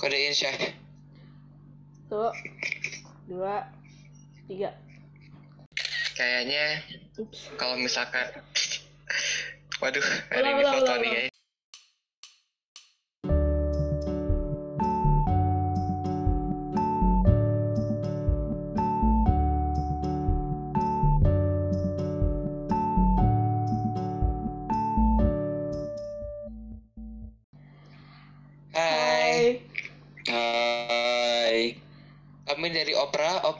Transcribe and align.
Kodein 0.00 0.32
Syah. 0.32 0.56
Satu, 2.08 2.32
dua, 3.28 3.68
tiga. 4.48 4.72
Kayaknya 6.16 6.80
kalau 7.60 7.76
misalkan 7.76 8.24
Waduh, 9.80 10.08
ada 10.28 10.48
ini 10.56 10.64
foto 10.64 10.92
nih 11.00 11.32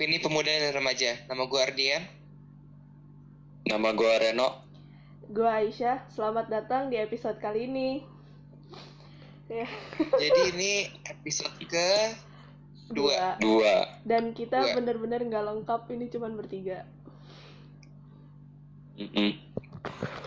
Opini 0.01 0.17
Pemuda 0.17 0.49
dan 0.49 0.73
Remaja. 0.73 1.13
Nama 1.29 1.45
gue 1.45 1.61
Ardian. 1.61 2.01
nama 3.69 3.93
gua 3.93 4.17
Reno. 4.17 4.65
Gue 5.29 5.45
Aisyah, 5.45 6.09
selamat 6.09 6.49
datang 6.49 6.89
di 6.89 6.97
episode 6.97 7.37
kali 7.37 7.69
ini. 7.69 8.01
Ya, 9.53 9.69
Jadi 10.01 10.41
ini 10.57 10.89
episode 11.05 11.53
ke 11.69 12.17
Dua. 12.89 13.37
Dua. 13.45 14.01
Dan 14.09 14.33
kita 14.33 14.73
Dua. 14.73 14.81
bener-bener 14.81 15.21
nggak 15.21 15.45
lengkap, 15.53 15.93
ini 15.93 16.09
cuman 16.09 16.33
bertiga. 16.33 16.89
Mm-mm. 18.97 19.37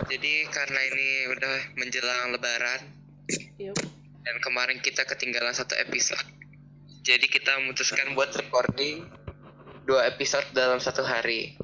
Jadi 0.05 0.33
karena 0.53 0.79
ini 0.93 1.33
udah 1.33 1.55
menjelang 1.81 2.29
Lebaran 2.29 2.81
Yup. 3.57 3.81
dan 4.21 4.35
kemarin 4.37 4.77
kita 4.85 5.01
ketinggalan 5.01 5.57
satu 5.57 5.73
episode, 5.81 6.29
jadi 7.01 7.25
kita 7.25 7.57
memutuskan 7.57 8.13
buat 8.13 8.29
recording 8.37 9.22
dua 9.83 10.07
episode 10.07 10.47
dalam 10.51 10.79
satu 10.79 11.03
hari. 11.03 11.55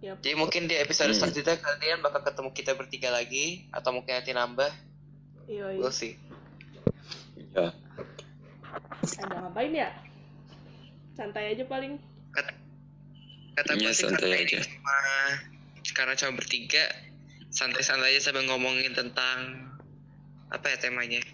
Yup. 0.00 0.20
Jadi 0.22 0.34
mungkin 0.36 0.68
di 0.68 0.76
episode 0.76 1.10
Hmm. 1.10 1.18
selanjutnya 1.18 1.56
kalian 1.58 1.98
bakal 1.98 2.22
ketemu 2.22 2.50
kita 2.52 2.72
bertiga 2.76 3.10
lagi 3.10 3.66
atau 3.72 3.90
mungkin 3.90 4.14
nanti 4.14 4.30
nambah, 4.30 4.70
Yoi. 5.48 5.80
we'll 5.80 5.90
see. 5.90 6.14
Ya. 7.56 7.72
Ada 9.02 9.34
ngapain 9.42 9.72
ya? 9.72 9.90
Santai 11.16 11.56
aja 11.56 11.64
paling. 11.64 11.96
Kata, 12.30 12.52
kata 13.56 13.70
Iya, 13.80 13.90
sih 13.90 14.04
santai 14.04 14.44
aja. 14.44 14.60
cuma 14.60 14.98
karena 15.96 16.12
cuma 16.12 16.32
bertiga, 16.36 16.84
santai-santai 17.48 18.12
aja 18.12 18.28
sambil 18.28 18.44
ngomongin 18.44 18.92
tentang 18.92 19.72
apa 20.52 20.66
ya 20.68 20.76
temanya? 20.76 21.24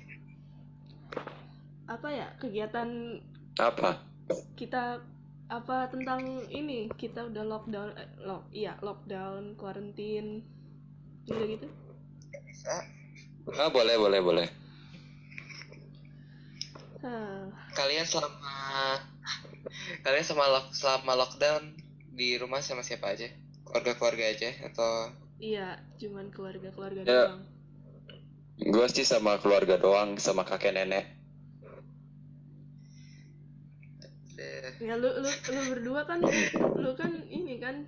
Apa 1.91 2.09
ya, 2.09 2.27
kegiatan 2.39 3.19
Apa? 3.59 4.01
kita 4.57 5.03
apa 5.53 5.93
tentang 5.93 6.25
ini 6.49 6.89
kita 6.97 7.29
udah 7.29 7.45
lockdown 7.45 7.93
eh, 7.93 8.09
lock 8.25 8.49
iya 8.57 8.73
lockdown 8.81 9.53
quarantine 9.61 10.41
gitu 11.29 11.45
gitu 11.45 11.67
Bisa. 12.49 12.73
Ah, 13.59 13.69
boleh, 13.69 13.99
boleh, 14.01 14.21
boleh. 14.23 14.47
Hah, 17.03 17.51
Kalian 17.75 18.07
selama 18.07 18.97
kalian 20.07 20.25
sama 20.25 20.47
lock, 20.49 20.71
selama 20.73 21.13
lockdown 21.19 21.75
di 22.15 22.39
rumah 22.39 22.63
sama 22.63 22.81
siapa 22.87 23.13
aja? 23.13 23.29
Keluarga-keluarga 23.67 24.25
aja 24.31 24.51
atau 24.65 25.11
iya 25.43 25.75
cuman 25.99 26.31
keluarga 26.31 26.71
keluarga 26.71 27.03
Ya. 27.03 27.23
doang 27.35 27.43
Gua 28.63 28.87
sih 28.87 29.03
sama 29.03 29.43
keluarga 29.43 29.75
doang, 29.75 30.15
sama 30.23 30.47
kakek 30.47 30.71
nenek. 30.77 31.03
Eh, 34.43 34.75
ya 34.83 34.99
lu 34.99 35.07
lu 35.23 35.31
lu 35.31 35.61
berdua 35.71 36.03
kan 36.05 36.19
lu 36.83 36.91
kan 36.99 37.13
ini 37.31 37.63
kan 37.63 37.87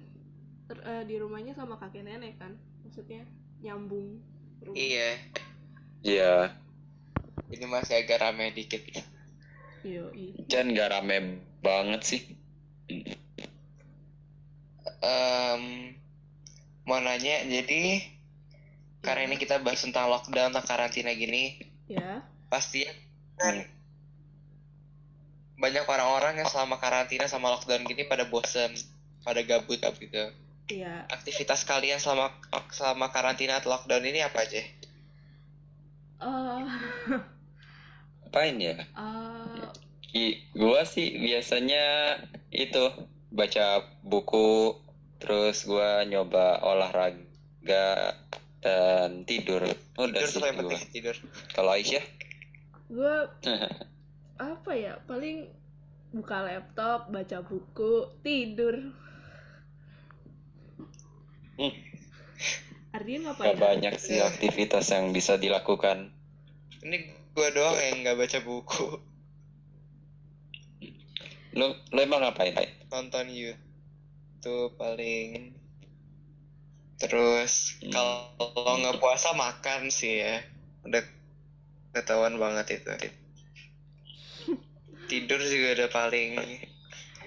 ter- 0.70 0.84
eh, 0.86 1.02
di 1.04 1.18
rumahnya 1.18 1.58
sama 1.58 1.74
kakek 1.82 2.06
nenek 2.06 2.38
kan 2.38 2.54
maksudnya 2.86 3.26
nyambung 3.58 4.22
rumah. 4.62 4.76
iya, 4.78 5.10
Iya, 6.04 6.52
ini 7.48 7.64
masih 7.64 7.96
agak 7.96 8.20
rame 8.20 8.52
dikit. 8.52 8.84
Yoi. 9.84 10.32
dan 10.48 10.72
gak 10.72 10.92
rame 10.92 11.40
banget 11.60 12.00
sih. 12.04 12.22
Em, 15.04 15.92
mau 16.84 17.00
nanya, 17.00 17.44
jadi 17.44 18.00
karena 19.00 19.28
ini 19.28 19.36
kita 19.36 19.60
bahas 19.60 19.84
tentang 19.84 20.08
lockdown 20.08 20.52
atau 20.52 20.64
karantina 20.64 21.12
gini, 21.12 21.60
ya 21.84 22.24
pasti 22.48 22.84
kan 23.36 23.64
banyak 25.54 25.86
orang-orang 25.86 26.42
yang 26.42 26.48
selama 26.48 26.76
karantina 26.82 27.30
sama 27.30 27.50
lockdown 27.54 27.86
gini 27.86 28.04
pada 28.04 28.26
bosen, 28.26 28.74
pada 29.22 29.40
gabut 29.46 29.78
gitu. 30.00 30.32
iya 30.68 31.06
Aktivitas 31.08 31.64
kalian 31.64 32.00
selama 32.00 32.32
selama 32.72 33.08
karantina 33.14 33.58
atau 33.60 33.70
lockdown 33.74 34.04
ini 34.04 34.20
apa 34.22 34.38
aja? 34.44 34.62
eh 36.20 36.24
Apain 38.26 38.56
ya? 38.58 38.82
eh, 38.82 39.66
I, 40.14 40.24
gua 40.54 40.82
sih 40.86 41.14
biasanya 41.18 42.16
itu 42.50 42.82
baca 43.30 43.82
buku, 44.02 44.78
terus 45.18 45.66
gua 45.66 46.02
nyoba 46.06 46.62
olahraga 46.62 48.14
dan 48.62 49.26
tidur. 49.26 49.62
Udah 49.98 50.22
Tidur 50.22 50.26
sih 50.26 50.38
gua. 50.58 50.70
penting 50.70 50.82
tidur. 50.90 51.16
Kalau 51.50 51.74
Aisyah? 51.74 52.02
gue 52.86 53.14
apa 54.38 54.70
ya 54.74 54.98
paling 55.06 55.46
buka 56.10 56.42
laptop 56.46 57.10
baca 57.10 57.38
buku 57.42 58.10
tidur 58.22 58.76
Hmm. 61.54 61.70
Ardian 62.90 63.30
ngapain 63.30 63.54
Gak 63.54 63.62
banyak 63.62 63.94
sih 64.02 64.18
aktivitas 64.18 64.90
yang 64.90 65.14
bisa 65.14 65.38
dilakukan. 65.38 66.10
Ini 66.82 67.14
gua 67.30 67.46
doang 67.54 67.78
yang 67.78 67.96
nggak 68.02 68.18
baca 68.18 68.38
buku, 68.42 68.86
Lu, 71.54 71.70
lu 71.94 71.98
emang 72.02 72.26
ngapain? 72.26 72.54
Nonton 72.90 73.30
YouTube 73.30 74.74
paling. 74.74 75.54
Terus 76.98 77.78
Hmm. 77.82 77.94
kalau 77.94 78.74
nggak 78.82 78.98
puasa 78.98 79.30
makan 79.38 79.94
sih 79.94 80.18
ya, 80.18 80.42
udah 80.82 81.02
ketahuan 81.94 82.34
banget 82.42 82.82
itu. 82.82 82.90
Tidur 85.04 85.40
juga 85.40 85.68
udah 85.76 85.88
paling 85.90 86.30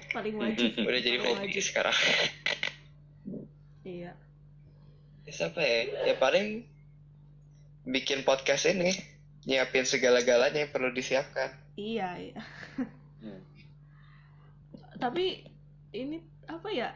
paling 0.09 0.35
wajib 0.35 0.71
udah 0.87 0.99
jadi 0.99 1.17
Paling 1.17 1.37
hobi 1.37 1.47
wajib. 1.49 1.63
sekarang. 1.63 1.97
iya 3.83 4.11
Terus 5.23 5.39
apa 5.43 5.59
ya? 5.59 5.79
Ya 6.07 6.15
paling 6.15 6.63
bikin 7.83 8.23
podcast 8.23 8.63
ini, 8.65 8.95
nyiapin 9.43 9.83
segala-galanya 9.83 10.67
yang 10.67 10.71
perlu 10.71 10.91
disiapkan. 10.91 11.51
iya 11.75 12.15
iya 12.17 12.41
Hmm. 13.17 13.41
tapi 14.97 15.41
ini 15.89 16.21
apa 16.45 16.69
ya 16.69 16.93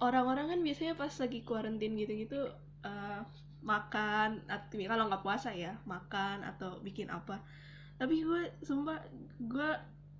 orang-orang 0.00 0.48
kan 0.48 0.60
biasanya 0.60 0.96
pas 0.96 1.12
lagi 1.12 1.44
kuarantin 1.44 1.92
gitu-gitu 1.92 2.40
eh, 2.82 3.20
makan 3.60 4.40
atau 4.48 4.80
kalau 4.80 5.04
nggak 5.08 5.20
puasa 5.20 5.52
ya 5.52 5.76
makan 5.84 6.40
atau 6.40 6.80
bikin 6.80 7.12
apa 7.12 7.44
tapi 7.96 8.20
gue 8.20 8.42
sumpah 8.60 9.00
gue 9.38 9.70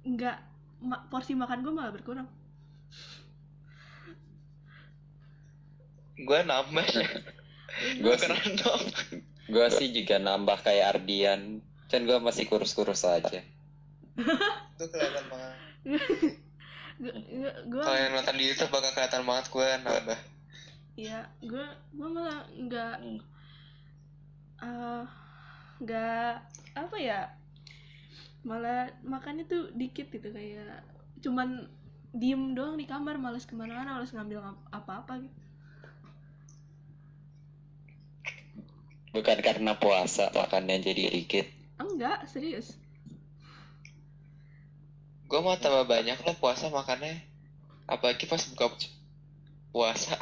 nggak 0.06 0.36
ma- 0.80 1.04
porsi 1.06 1.32
makan 1.32 1.60
gue 1.60 1.72
malah 1.72 1.92
berkurang 1.92 2.28
Gue 6.16 6.40
nambah 6.42 6.86
ya. 6.88 7.08
Gua 8.00 8.16
Gue 8.16 8.24
sih, 8.24 8.56
dong. 8.56 8.82
gua 9.52 9.68
sih 9.68 9.92
juga 9.92 10.16
nambah 10.16 10.64
kayak 10.64 10.96
Ardian. 10.96 11.60
Dan 11.86 12.00
gua 12.02 12.16
masih 12.18 12.48
kurus-kurus 12.48 13.04
aja. 13.04 13.44
Itu 14.16 14.84
kelihatan 14.88 15.24
banget. 15.28 15.54
gue 17.68 17.82
Kalau 17.84 17.98
yang 18.00 18.16
nonton 18.16 18.36
di 18.40 18.48
YouTube 18.48 18.72
bakal 18.72 18.96
kelihatan 18.96 19.22
banget 19.22 19.46
gue 19.52 19.68
nambah. 19.84 20.18
ya 20.96 21.20
gue 21.44 21.66
gue 21.92 22.08
malah 22.08 22.40
nggak 22.48 22.94
Hmm. 22.96 23.20
eh, 24.56 25.04
nggak 25.76 26.32
apa 26.72 26.96
ya 26.96 27.20
malah 28.46 28.94
makannya 29.02 29.44
tuh 29.50 29.74
dikit 29.74 30.06
gitu 30.14 30.30
kayak 30.30 30.86
cuman 31.18 31.66
diem 32.14 32.54
doang 32.54 32.78
di 32.78 32.86
kamar 32.86 33.18
males 33.18 33.42
ke 33.42 33.58
mana-mana 33.58 33.98
males 33.98 34.14
ngambil 34.14 34.54
apa-apa 34.70 35.20
gitu 35.26 35.38
Bukan 39.16 39.40
karena 39.40 39.72
puasa 39.80 40.28
makannya 40.28 40.76
jadi 40.76 41.08
dikit. 41.08 41.48
enggak 41.80 42.28
serius 42.28 42.76
Gue 45.26 45.42
mau 45.42 45.58
tambah 45.58 45.90
banyak 45.90 46.22
loh 46.22 46.36
puasa 46.38 46.70
makannya. 46.70 47.18
Apalagi 47.90 48.30
pas 48.30 48.46
buka 48.46 48.70
puasa. 49.74 50.14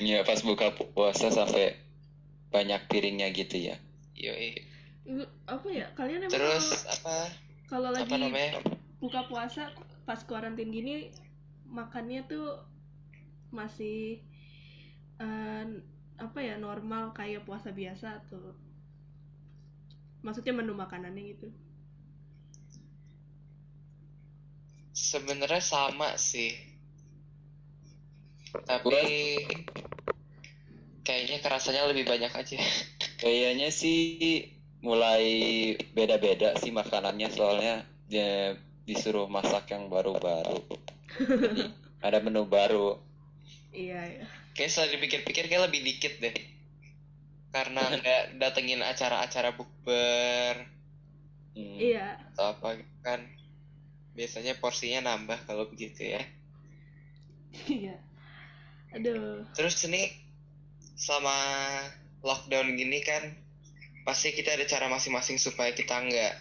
Ya 0.00 0.20
pas 0.26 0.40
buka 0.42 0.72
puasa 0.74 1.30
sampai 1.30 1.78
banyak 2.50 2.90
piringnya 2.90 3.30
gitu 3.32 3.56
ya. 3.70 3.76
Yoi. 4.18 4.71
Apa 5.50 5.68
ya? 5.72 5.90
Kalian 5.98 6.30
emang 6.30 6.34
Terus 6.34 6.86
apa? 6.86 7.16
kalau 7.66 7.88
lagi 7.90 8.04
apa 8.06 8.16
namanya? 8.20 8.60
buka 9.02 9.26
puasa 9.26 9.72
pas 10.06 10.20
kuarantin 10.22 10.68
gini 10.70 11.10
makannya 11.66 12.22
tuh 12.28 12.60
masih 13.50 14.22
eh, 15.18 15.64
apa 16.20 16.38
ya 16.38 16.54
normal 16.60 17.10
kayak 17.16 17.42
puasa 17.42 17.74
biasa 17.74 18.22
atau 18.22 18.54
maksudnya 20.22 20.54
menu 20.54 20.76
makanannya 20.78 21.22
gitu? 21.34 21.48
Sebenarnya 24.94 25.58
sama 25.58 26.14
sih. 26.14 26.54
Tapi 28.52 28.94
kayaknya 31.02 31.42
kerasanya 31.42 31.90
lebih 31.90 32.06
banyak 32.06 32.30
aja. 32.30 32.58
Kayaknya 33.18 33.74
sih 33.74 34.46
mulai 34.82 35.24
beda-beda 35.94 36.58
sih 36.58 36.74
makanannya 36.74 37.30
soalnya 37.30 37.86
dia 38.10 38.58
disuruh 38.82 39.30
masak 39.30 39.70
yang 39.70 39.86
baru-baru. 39.86 40.58
Jadi 41.22 41.70
ada 42.02 42.18
menu 42.18 42.44
baru. 42.50 42.98
iya 43.70 44.02
iya. 44.04 44.26
Kayak 44.52 44.70
setelah 44.74 44.90
dipikir-pikir 44.98 45.48
kayak 45.48 45.70
lebih 45.70 45.80
dikit 45.86 46.18
deh. 46.18 46.34
Karena 47.54 47.80
nggak 48.02 48.42
datengin 48.42 48.82
acara-acara 48.82 49.54
bukber. 49.54 50.66
Hmm. 51.54 51.78
iya. 51.78 52.18
Atau 52.34 52.58
apa 52.58 52.68
kan. 53.06 53.22
Biasanya 54.12 54.58
porsinya 54.60 55.14
nambah 55.14 55.46
kalau 55.46 55.70
begitu 55.70 56.18
ya. 56.18 56.22
Iya. 57.70 57.96
Aduh. 58.98 59.46
Terus 59.56 59.78
ini 59.88 60.10
selama 60.98 61.38
lockdown 62.20 62.76
gini 62.76 63.00
kan 63.00 63.41
pasti 64.02 64.34
kita 64.34 64.58
ada 64.58 64.66
cara 64.66 64.90
masing-masing 64.90 65.38
supaya 65.38 65.70
kita 65.74 65.94
nggak 65.94 66.34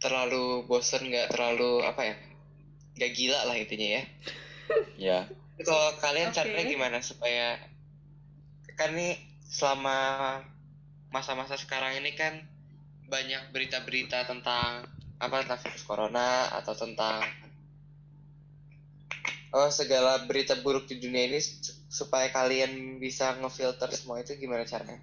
terlalu 0.00 0.64
bosen 0.68 1.08
nggak 1.08 1.32
terlalu 1.32 1.84
apa 1.84 2.02
ya 2.12 2.16
nggak 2.96 3.12
gila 3.16 3.40
lah 3.48 3.56
intinya 3.56 3.88
ya 4.00 4.04
Ya, 4.96 5.28
kalau 5.60 5.92
kalian 6.00 6.32
Oke. 6.32 6.40
caranya 6.40 6.64
gimana 6.64 6.98
supaya 7.04 7.60
kan 8.80 8.96
nih 8.96 9.20
selama 9.44 10.40
masa-masa 11.12 11.54
sekarang 11.60 12.00
ini 12.00 12.16
kan 12.16 12.42
banyak 13.06 13.52
berita-berita 13.52 14.24
tentang 14.26 14.88
apa 15.20 15.34
tentang 15.44 15.60
virus 15.62 15.84
corona 15.84 16.48
atau 16.58 16.74
tentang 16.74 17.22
oh 19.54 19.70
segala 19.70 20.26
berita 20.26 20.58
buruk 20.58 20.90
di 20.90 20.98
dunia 20.98 21.30
ini 21.30 21.38
su- 21.38 21.76
supaya 21.86 22.32
kalian 22.34 22.98
bisa 22.98 23.38
ngefilter 23.38 23.92
semua 23.94 24.18
itu 24.24 24.34
gimana 24.34 24.66
caranya? 24.66 24.98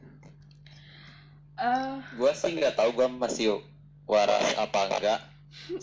Eh 1.62 1.94
gua 2.18 2.32
sih 2.34 2.52
nggak 2.58 2.76
tahu 2.80 2.90
gua 2.98 3.08
masih 3.08 3.62
waras 4.10 4.48
apa 4.58 4.80
enggak. 4.92 5.20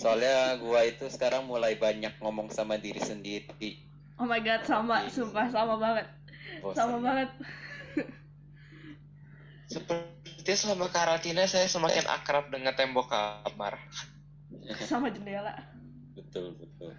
Soalnya 0.00 0.56
gua 0.62 0.80
itu 0.90 1.04
sekarang 1.14 1.42
mulai 1.50 1.76
banyak 1.84 2.12
ngomong 2.22 2.48
sama 2.56 2.74
diri 2.84 3.00
sendiri. 3.00 3.70
oh 4.18 4.26
my 4.26 4.40
god 4.42 4.62
sama 4.66 5.06
sumpah 5.08 5.46
sama 5.54 5.74
banget 5.78 6.06
Bosan. 6.60 6.76
sama 6.76 6.96
banget 7.06 7.30
Seperti 9.68 10.52
selama 10.56 10.88
karantina 10.88 11.44
saya 11.44 11.68
semakin 11.68 12.08
akrab 12.08 12.48
dengan 12.48 12.72
tembok 12.72 13.06
kamar. 13.12 13.76
sama 14.88 15.08
jendela 15.12 15.54
Betul, 16.16 16.56
betul. 16.58 16.90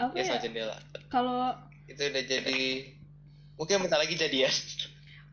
apa 0.00 0.14
Ya 0.16 0.22
ya 0.24 0.24
sama 0.24 0.40
jendela. 0.40 0.76
kalau 1.12 1.52
Itu 1.90 2.02
udah 2.06 2.22
jadi 2.24 2.60
mungkin 3.58 3.82
bentar 3.84 3.98
lagi 4.00 4.14
jadian. 4.16 4.54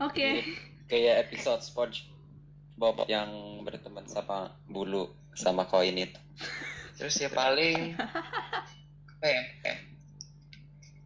oke 0.02 0.28
Mirip 0.28 0.46
kayak 0.88 1.28
episode 1.28 1.60
SpongeBob 1.60 3.04
yang 3.06 3.60
berteman 3.62 4.08
sama 4.08 4.56
bulu 4.64 5.12
sama 5.36 5.68
koin 5.68 5.94
itu. 5.94 6.20
Terus 6.96 7.14
ya 7.20 7.30
paling 7.30 7.94
apa 7.94 9.26
ya? 9.28 9.42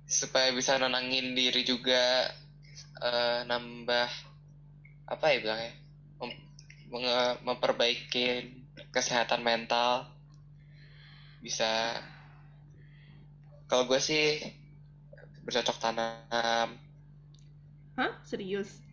Supaya 0.06 0.54
bisa 0.54 0.78
nenangin 0.78 1.34
diri 1.34 1.66
juga 1.66 2.30
eh, 3.02 3.40
nambah 3.44 4.08
apa 5.10 5.24
ya 5.34 5.38
bilangnya? 5.42 5.74
Mem- 6.22 7.38
memperbaiki 7.42 8.54
kesehatan 8.94 9.42
mental. 9.42 10.06
Bisa 11.42 11.98
kalau 13.66 13.88
gue 13.90 13.98
sih 13.98 14.38
bercocok 15.42 15.76
tanam, 15.82 16.78
hah 17.98 18.12
serius 18.22 18.91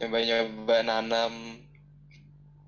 nyoba-nyoba 0.00 0.76
nanam. 0.82 1.32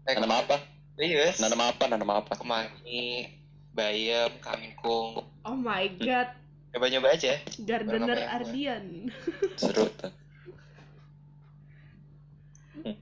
Eh, 0.06 0.14
Nanam 0.14 0.46
apa? 0.46 0.56
Serius? 0.94 1.43
Nanam 1.43 1.61
apa? 1.67 1.82
Nanam 1.90 2.11
apa? 2.14 2.32
Kemangi, 2.38 3.26
bayam, 3.75 4.31
kangkung. 4.38 5.26
oh 5.46 5.56
my 5.58 5.87
god 5.99 6.31
Coba-nyoba 6.70 7.17
aja. 7.17 7.40
gardener 7.64 8.20
ya? 8.20 8.28
Ardian 8.37 9.08
Seru 9.56 9.88
tuh. 9.96 10.12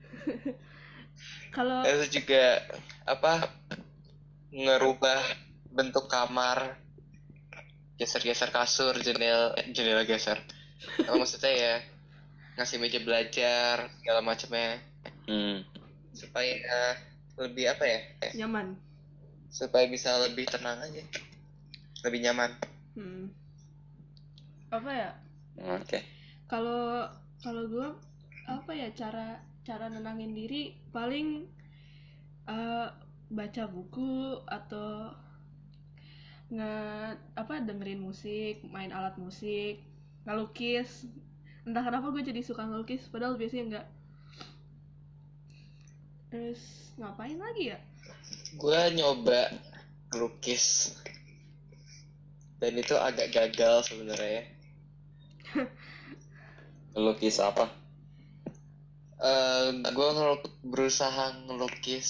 kalau 1.55 1.83
Terus 1.83 2.07
juga 2.11 2.63
apa 3.03 3.51
ngerubah 4.55 5.21
bentuk 5.75 6.07
kamar, 6.07 6.79
geser-geser 7.99 8.55
kasur, 8.55 8.95
jendela 9.03 9.59
jendela 9.75 10.07
geser. 10.07 10.39
Apa 11.03 11.19
maksudnya 11.19 11.51
ya 11.51 11.75
ngasih 12.55 12.79
meja 12.79 13.01
belajar 13.01 13.77
segala 14.01 14.21
macamnya 14.21 14.79
Hmm. 15.25 15.65
supaya 16.13 16.55
lebih 17.35 17.65
apa 17.67 17.85
ya? 17.85 17.99
nyaman 18.37 18.77
Supaya 19.49 19.87
bisa 19.87 20.11
lebih 20.21 20.45
tenang 20.45 20.83
aja, 20.83 21.03
lebih 22.03 22.21
nyaman. 22.23 22.51
hmm. 22.95 23.27
apa 24.71 24.91
ya 24.91 25.11
Oke. 25.79 26.03
kalau 26.47 27.07
kalau 27.41 27.65
gue 27.67 27.89
apa 28.45 28.71
ya 28.71 28.91
cara 28.93 29.39
cara 29.63 29.89
nenangin 29.89 30.35
diri 30.35 30.75
paling 30.93 31.47
eh, 32.45 32.89
baca 33.31 33.65
buku 33.67 34.45
atau 34.45 35.15
nge 36.53 36.73
apa 37.35 37.55
dengerin 37.65 37.99
musik 37.99 38.61
main 38.69 38.93
alat 38.93 39.17
musik 39.17 39.81
ngelukis 40.29 41.09
entah 41.65 41.83
kenapa 41.85 42.13
gue 42.13 42.23
jadi 42.25 42.41
suka 42.45 42.69
ngelukis 42.69 43.09
padahal 43.09 43.41
biasanya 43.41 43.65
enggak 43.69 43.87
terus 46.29 46.93
ngapain 47.01 47.39
lagi 47.41 47.75
ya 47.75 47.79
Gue 48.55 48.79
nyoba 48.95 49.51
ngelukis 50.15 50.95
dan 52.63 52.79
itu 52.79 52.95
agak 52.95 53.35
gagal 53.35 53.85
sebenarnya. 53.85 54.31
ya. 54.41 55.67
Lukis 56.97 57.43
apa? 57.43 57.67
Eh, 59.19 59.69
gue 59.83 60.09
berusaha 60.63 61.35
ngelukis 61.45 62.09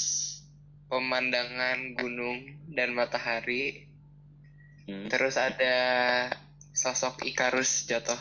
pemandangan 0.92 1.96
gunung 1.96 2.44
dan 2.70 2.92
matahari. 2.92 3.88
Hmm. 4.84 5.08
Terus 5.08 5.40
ada 5.40 5.76
sosok 6.76 7.24
Ikarus 7.24 7.88
jatuh. 7.88 8.20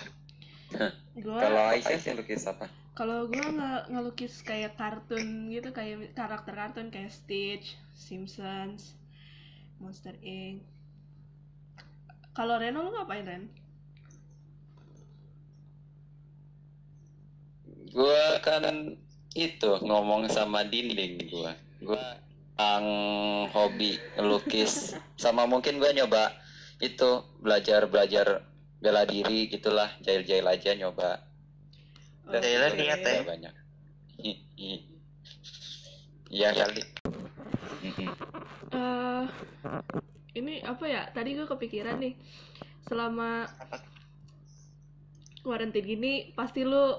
Gue 1.23 1.37
Kalau 1.39 1.61
Aisyah 1.71 1.99
sih 1.99 2.13
lukis 2.17 2.45
apa? 2.49 2.67
kalau 2.93 3.25
gue 3.25 3.41
nge 3.41 3.89
ngelukis 3.89 4.45
kayak 4.45 4.77
kartun 4.77 5.49
gitu 5.49 5.73
kayak 5.73 6.13
karakter 6.13 6.53
kartun 6.53 6.93
kayak 6.93 7.09
Stitch, 7.09 7.73
Simpsons, 7.97 8.93
Monster 9.81 10.13
Inc. 10.21 10.61
Kalau 12.37 12.61
Reno 12.61 12.85
lu 12.85 12.93
ngapain 12.93 13.25
Ren? 13.25 13.43
Gua 17.93 18.41
kan 18.41 18.97
itu 19.37 19.71
ngomong 19.85 20.29
sama 20.29 20.65
dinding 20.65 21.29
gua. 21.29 21.53
Gua 21.81 22.05
ang 22.57 22.85
hobi 23.49 23.97
ngelukis 24.17 24.97
sama 25.17 25.45
mungkin 25.49 25.77
gua 25.81 25.93
nyoba 25.93 26.33
itu 26.81 27.21
belajar 27.41 27.85
belajar 27.89 28.45
bela 28.83 29.07
diri 29.07 29.47
gitulah 29.47 29.87
jail-jail 30.03 30.43
aja 30.43 30.75
nyoba. 30.75 31.23
Dan 32.27 32.43
Jailan 32.43 32.71
Oke. 32.75 32.79
niat 32.83 32.99
ya? 32.99 33.23
banyak. 33.23 33.55
Iya 36.33 36.49
kali. 36.49 36.81
Mm-mm. 37.85 38.09
Eh, 38.73 39.25
ini 40.33 40.65
apa 40.65 40.81
ya? 40.89 41.05
Tadi 41.13 41.37
gue 41.37 41.45
kepikiran 41.45 42.01
nih, 42.01 42.17
selama 42.89 43.45
Apa? 43.45 43.77
quarantine 45.45 45.85
gini 45.85 46.13
pasti 46.33 46.65
lu 46.65 46.97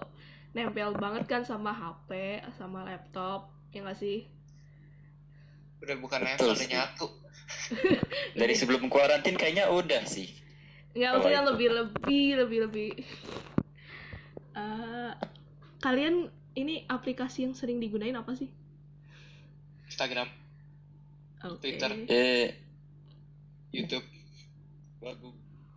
nempel 0.54 0.94
banget 0.94 1.26
kan 1.26 1.42
sama 1.42 1.74
HP, 1.74 2.46
sama 2.54 2.86
laptop, 2.86 3.50
ya 3.74 3.82
nggak 3.82 3.98
sih? 3.98 4.30
Udah 5.82 5.98
bukan 5.98 6.22
Betul 6.22 6.30
level, 6.30 6.48
udah 6.54 6.62
sih. 6.62 6.70
nyatu. 6.70 7.06
Dari 8.38 8.54
sebelum 8.54 8.86
kuarantin 8.86 9.34
kayaknya 9.34 9.66
udah 9.66 10.06
sih. 10.06 10.30
Nggak 10.94 11.10
maksudnya 11.18 11.42
lebih 11.42 11.68
lebih 11.74 12.26
lebih 12.38 12.58
lebih. 12.70 12.88
Eh, 14.54 15.12
kalian 15.82 16.30
ini 16.54 16.86
aplikasi 16.86 17.42
yang 17.42 17.54
sering 17.58 17.82
digunain 17.82 18.14
apa 18.14 18.38
sih? 18.38 18.46
Instagram. 19.90 20.30
Oke. 21.44 21.60
Twitter. 21.60 21.90
Eh, 22.08 22.46
YouTube. 23.74 24.06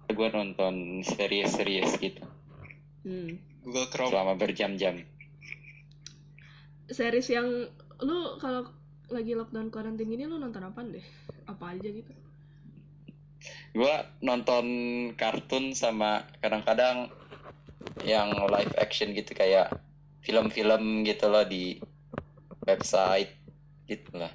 gue 0.08 0.30
nonton 0.32 1.04
series-series 1.04 2.00
gitu 2.00 2.24
Hmm. 3.04 3.38
Google 3.62 3.92
Chrome. 3.92 4.12
selama 4.16 4.34
berjam-jam. 4.40 5.04
Series 6.88 7.28
yang 7.28 7.68
lu 8.00 8.20
kalau 8.40 8.72
lagi 9.12 9.36
lockdown 9.36 9.68
quarantine 9.68 10.08
gini 10.08 10.24
lu 10.24 10.40
nonton 10.40 10.64
apa 10.64 10.80
deh? 10.84 11.04
Apa 11.44 11.76
aja 11.76 11.88
gitu? 11.92 12.12
Gue 13.76 13.96
nonton 14.24 14.66
kartun 15.16 15.76
sama 15.76 16.26
kadang-kadang 16.44 17.12
yang 18.04 18.32
live 18.52 18.74
action 18.78 19.16
gitu 19.16 19.32
kayak 19.34 19.72
film-film 20.22 21.08
gitu 21.08 21.32
loh 21.32 21.44
di 21.48 21.80
website 22.68 23.32
gitu 23.88 24.12
lah. 24.20 24.32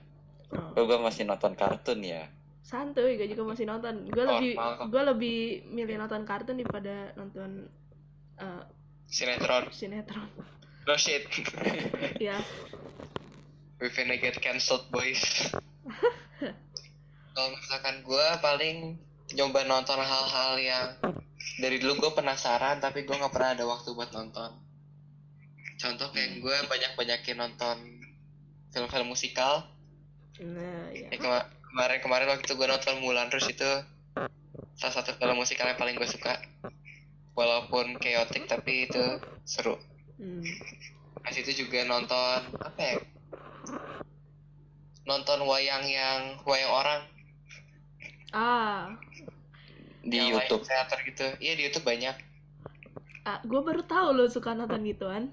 Oh. 0.53 0.85
Gue 0.85 0.99
masih 1.01 1.29
nonton 1.29 1.53
kartun 1.53 2.01
ya. 2.01 2.29
Santuy, 2.63 3.21
gue 3.21 3.29
juga 3.29 3.53
masih 3.53 3.69
nonton. 3.69 4.09
Gue 4.09 4.25
Oh, 4.25 4.39
lebih 4.39 4.53
gue 4.89 5.03
lebih 5.03 5.39
milih 5.69 5.97
nonton 6.01 6.25
kartun 6.25 6.57
daripada 6.57 7.13
nonton 7.19 7.69
eh, 8.41 8.63
Sinetron. 9.09 9.69
sinetron. 9.69 10.29
No 10.83 10.99
shit. 10.99 11.23
ya, 12.19 12.43
We 13.79 13.91
finna 13.91 14.15
get 14.19 14.35
cancelled, 14.39 14.87
boys. 14.91 15.23
Kalau 17.35 17.49
misalkan 17.55 18.03
gue 18.03 18.27
paling 18.39 18.95
nyoba 19.37 19.65
nonton 19.65 19.99
hal-hal 20.01 20.53
yang 20.61 20.87
dari 21.59 21.77
dulu 21.83 22.09
gue 22.09 22.13
penasaran 22.17 22.79
tapi 22.79 23.05
gue 23.05 23.15
nggak 23.17 23.33
pernah 23.33 23.53
ada 23.57 23.65
waktu 23.67 23.93
buat 23.93 24.11
nonton. 24.15 24.51
Contoh 25.77 26.09
kayak 26.15 26.39
gue 26.39 26.57
banyak-banyakin 26.71 27.37
nonton 27.39 27.77
film-film 28.73 29.11
musikal. 29.11 29.67
nah 30.41 30.89
ya. 30.95 31.13
Ya, 31.13 31.19
kema- 31.21 31.49
kemarin-kemarin 31.71 32.29
waktu 32.33 32.51
gue 32.55 32.67
nonton 32.67 33.05
Mulan 33.05 33.29
terus 33.29 33.51
itu 33.51 33.71
salah 34.79 34.95
satu 34.95 35.15
film 35.19 35.37
musikal 35.37 35.69
yang 35.69 35.79
paling 35.79 35.99
gue 35.99 36.09
suka. 36.09 36.39
Walaupun 37.33 37.97
chaotic 37.99 38.49
tapi 38.49 38.89
itu 38.89 39.03
seru. 39.45 39.77
Hmm. 40.21 40.45
Pas 41.23 41.35
itu 41.35 41.65
juga 41.65 41.85
nonton 41.85 42.39
apa 42.61 42.81
ya? 42.81 42.97
Nonton 45.03 45.43
wayang 45.45 45.83
yang 45.89 46.39
wayang 46.47 46.71
orang 46.71 47.01
Ah, 48.33 48.97
Di 50.03 50.17
yang 50.19 50.35
live 50.35 50.49
YouTube. 50.49 50.65
theater 50.67 50.99
gitu. 51.05 51.27
Iya 51.39 51.53
di 51.55 51.63
YouTube 51.69 51.87
banyak. 51.87 52.17
ah 53.23 53.39
gue 53.47 53.61
baru 53.63 53.87
tahu 53.87 54.19
lo 54.19 54.27
suka 54.27 54.51
nonton 54.51 54.83
gituan. 54.83 55.31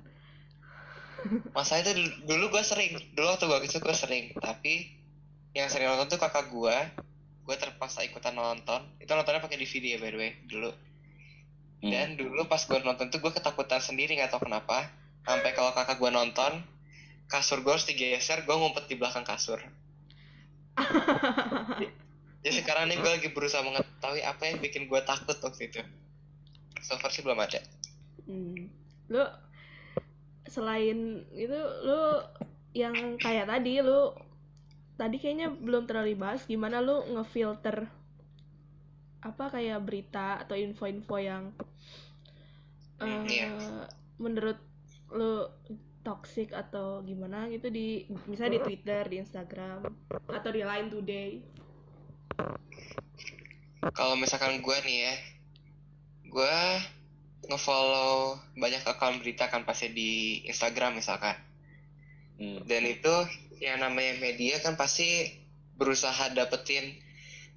Masa 1.57 1.81
itu 1.81 1.89
dulu- 1.89 2.21
dulu 2.29 2.45
gue 2.53 2.61
sering, 2.61 2.93
dulu 3.17 3.33
waktu 3.33 3.49
gue 3.49 3.59
kecil 3.65 3.81
gue 3.81 3.95
sering, 3.97 4.25
tapi 4.37 4.93
yang 5.51 5.65
sering 5.67 5.89
nonton 5.89 6.05
tuh 6.05 6.21
kakak 6.21 6.53
gue. 6.53 6.77
Gue 7.49 7.55
terpaksa 7.57 8.05
ikutan 8.05 8.37
nonton. 8.37 8.85
Itu 9.01 9.09
nontonnya 9.09 9.41
pakai 9.41 9.57
DVD 9.57 9.97
ya 9.97 9.97
by 9.97 10.13
the 10.13 10.19
way 10.21 10.31
dulu. 10.45 10.69
Hmm. 11.81 11.89
Dan 11.89 12.07
dulu 12.13 12.45
pas 12.45 12.61
gue 12.61 12.77
nonton 12.77 13.09
tuh 13.09 13.19
gue 13.19 13.31
ketakutan 13.33 13.81
sendiri 13.81 14.13
nggak 14.21 14.29
tahu 14.29 14.45
kenapa. 14.45 14.85
Sampai 15.25 15.57
kalau 15.57 15.73
kakak 15.73 15.97
gue 15.97 16.11
nonton, 16.13 16.61
kasur 17.25 17.65
gue 17.65 17.73
harus 17.73 17.89
digeser, 17.89 18.45
gue 18.45 18.53
ngumpet 18.53 18.85
di 18.85 18.95
belakang 19.01 19.25
kasur. 19.25 19.57
Ya 22.39 22.51
sekarang 22.55 22.87
nih 22.87 22.97
gue 23.03 23.11
lagi 23.11 23.29
berusaha 23.35 23.59
mengetahui 23.59 24.23
apa 24.23 24.43
yang 24.47 24.57
bikin 24.63 24.87
gue 24.87 25.01
takut 25.03 25.35
waktu 25.39 25.67
itu. 25.67 25.81
So 26.79 26.95
far 26.97 27.11
sih 27.11 27.23
belum 27.23 27.39
ada. 27.39 27.59
Hmm. 28.27 28.71
Lu 29.11 29.23
selain 30.47 31.27
itu 31.35 31.59
lu 31.85 32.01
yang 32.71 33.19
kayak 33.19 33.49
tadi 33.49 33.83
lu 33.83 34.15
tadi 34.95 35.19
kayaknya 35.19 35.51
belum 35.51 35.85
terlalu 35.85 36.17
dibahas 36.17 36.43
gimana 36.47 36.81
lu 36.81 37.05
ngefilter 37.11 37.85
apa 39.19 39.45
kayak 39.51 39.83
berita 39.83 40.39
atau 40.41 40.55
info-info 40.55 41.15
yang 41.19 41.51
Hmm, 42.99 43.23
eh, 43.25 43.47
iya. 43.47 43.49
menurut 44.19 44.59
lu 45.15 45.47
toxic 46.03 46.51
atau 46.51 46.99
gimana 47.03 47.47
gitu 47.47 47.71
di 47.71 48.07
misalnya 48.27 48.59
di 48.59 48.61
Twitter, 48.71 49.03
di 49.07 49.17
Instagram 49.23 49.87
atau 50.27 50.49
di 50.51 50.61
Line 50.63 50.89
Today. 50.91 51.31
Kalau 53.95 54.15
misalkan 54.19 54.59
gue 54.59 54.77
nih 54.85 54.97
ya, 55.07 55.15
gue 56.29 56.57
ngefollow 57.49 58.37
banyak 58.59 58.83
akun 58.85 59.23
berita 59.23 59.47
kan 59.47 59.63
pasti 59.63 59.89
di 59.89 60.11
Instagram 60.45 60.99
misalkan. 60.99 61.35
Hmm. 62.39 62.63
Dan 62.67 62.85
itu 62.87 63.13
yang 63.59 63.83
namanya 63.83 64.19
media 64.23 64.59
kan 64.63 64.79
pasti 64.79 65.35
berusaha 65.75 66.31
dapetin 66.31 66.95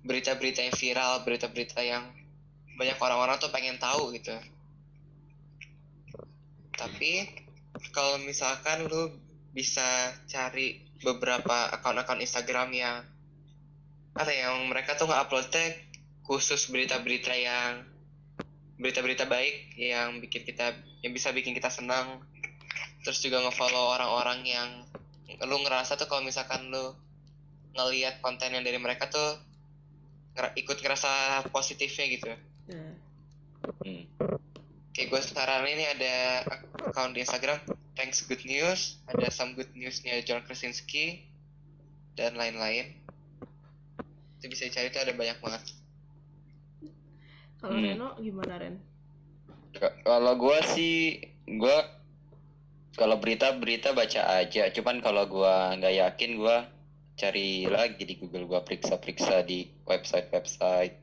berita-berita 0.02 0.66
yang 0.66 0.74
viral, 0.74 1.22
berita-berita 1.22 1.80
yang 1.82 2.10
banyak 2.74 2.98
orang-orang 2.98 3.38
tuh 3.38 3.50
pengen 3.54 3.78
tahu 3.78 4.10
gitu. 4.14 4.34
Tapi 6.74 7.30
kalau 7.94 8.18
misalkan 8.26 8.90
lu 8.90 9.14
bisa 9.54 10.10
cari 10.26 10.82
beberapa 11.04 11.70
akun-akun 11.70 12.22
Instagram 12.22 12.72
yang 12.74 12.96
apa 14.12 14.31
ya, 14.31 14.52
yang 14.52 14.69
mereka 14.69 14.95
tuh 14.95 15.09
nggak 15.09 15.28
uploadnya 15.28 15.73
khusus 16.23 16.69
berita-berita 16.69 17.33
yang 17.35 17.83
berita-berita 18.78 19.28
baik 19.28 19.78
yang 19.78 20.19
bikin 20.19 20.42
kita 20.42 20.75
yang 21.00 21.12
bisa 21.14 21.33
bikin 21.33 21.57
kita 21.57 21.73
senang. 21.73 22.23
Terus 23.02 23.19
juga 23.19 23.42
ngefollow 23.42 23.99
orang-orang 23.99 24.47
yang 24.47 24.71
lu 25.42 25.57
ngerasa 25.64 25.99
tuh 25.99 26.07
kalau 26.07 26.23
misalkan 26.23 26.71
lu 26.71 26.95
ngelihat 27.73 28.21
konten 28.21 28.52
yang 28.52 28.62
dari 28.62 28.78
mereka 28.78 29.09
tuh 29.11 29.40
ikut 30.54 30.78
ngerasa 30.81 31.45
positifnya 31.50 32.07
gitu. 32.09 32.31
Nah, 32.71 33.02
Hmm. 33.62 34.11
kayak 34.90 35.07
gue 35.07 35.23
sekarang 35.23 35.62
ini 35.71 35.87
ada 35.87 36.42
account 36.83 37.14
di 37.14 37.23
Instagram 37.23 37.62
thanks 37.95 38.26
good 38.26 38.42
news 38.42 38.99
ada 39.07 39.31
some 39.31 39.54
good 39.54 39.71
newsnya 39.78 40.19
John 40.26 40.42
Krasinski 40.42 41.31
dan 42.19 42.35
lain-lain 42.35 43.01
itu 44.42 44.50
bisa 44.50 44.66
dicari 44.66 44.90
tuh 44.90 45.06
ada 45.06 45.14
banyak 45.14 45.38
banget 45.38 45.62
kalau 47.62 47.78
Hmm. 47.78 47.87
Reno 47.87 48.08
gimana 48.18 48.58
Ren? 48.58 48.75
Kalau 50.02 50.34
gua 50.34 50.58
sih, 50.75 51.22
gua 51.46 51.78
kalau 52.99 53.22
berita-berita 53.22 53.94
baca 53.94 54.42
aja. 54.42 54.66
Cuman 54.75 54.99
kalau 54.99 55.30
gua 55.30 55.70
nggak 55.78 55.94
yakin, 55.94 56.42
gua 56.42 56.66
cari 57.14 57.70
lagi 57.70 58.02
di 58.02 58.18
Google. 58.18 58.50
Gua 58.50 58.66
periksa-periksa 58.66 59.46
di 59.46 59.70
website-website 59.87 60.99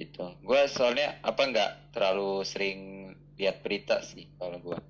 gitu. 0.00 0.32
Gua 0.40 0.64
soalnya 0.64 1.20
apa 1.20 1.44
nggak 1.44 1.92
terlalu 1.92 2.40
sering 2.48 3.12
lihat 3.36 3.60
berita 3.60 4.00
sih 4.00 4.32
kalau 4.40 4.64
gua. 4.64 4.80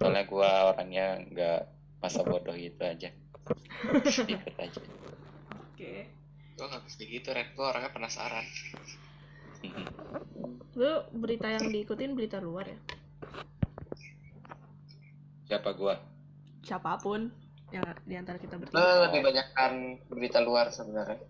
Soalnya 0.00 0.24
gua 0.24 0.72
orangnya 0.72 1.20
nggak 1.28 1.60
masa 2.00 2.24
bodoh 2.24 2.56
gitu 2.56 2.80
aja. 2.80 3.12
Ikut 4.32 4.56
aja. 4.56 4.80
Oke. 5.60 6.21
Gue 6.56 6.66
gak 6.68 6.82
bisa 6.86 7.00
gitu 7.04 7.28
Red 7.32 7.48
gue 7.56 7.64
orangnya 7.64 7.90
penasaran 7.92 8.44
Lu 10.72 10.92
berita 11.12 11.46
yang 11.52 11.68
diikutin 11.68 12.16
berita 12.16 12.40
luar 12.40 12.64
ya? 12.66 12.78
Siapa 15.48 15.70
gua? 15.76 15.94
Siapa 16.64 16.96
pun 17.04 17.28
yang 17.72 17.84
di 18.08 18.14
antara 18.16 18.40
kita 18.40 18.56
lo 18.56 18.64
bertiga. 18.64 19.04
lebih 19.08 19.20
banyak 19.20 19.46
kan 19.52 19.72
berita 20.08 20.38
luar 20.40 20.72
sebenarnya 20.72 21.20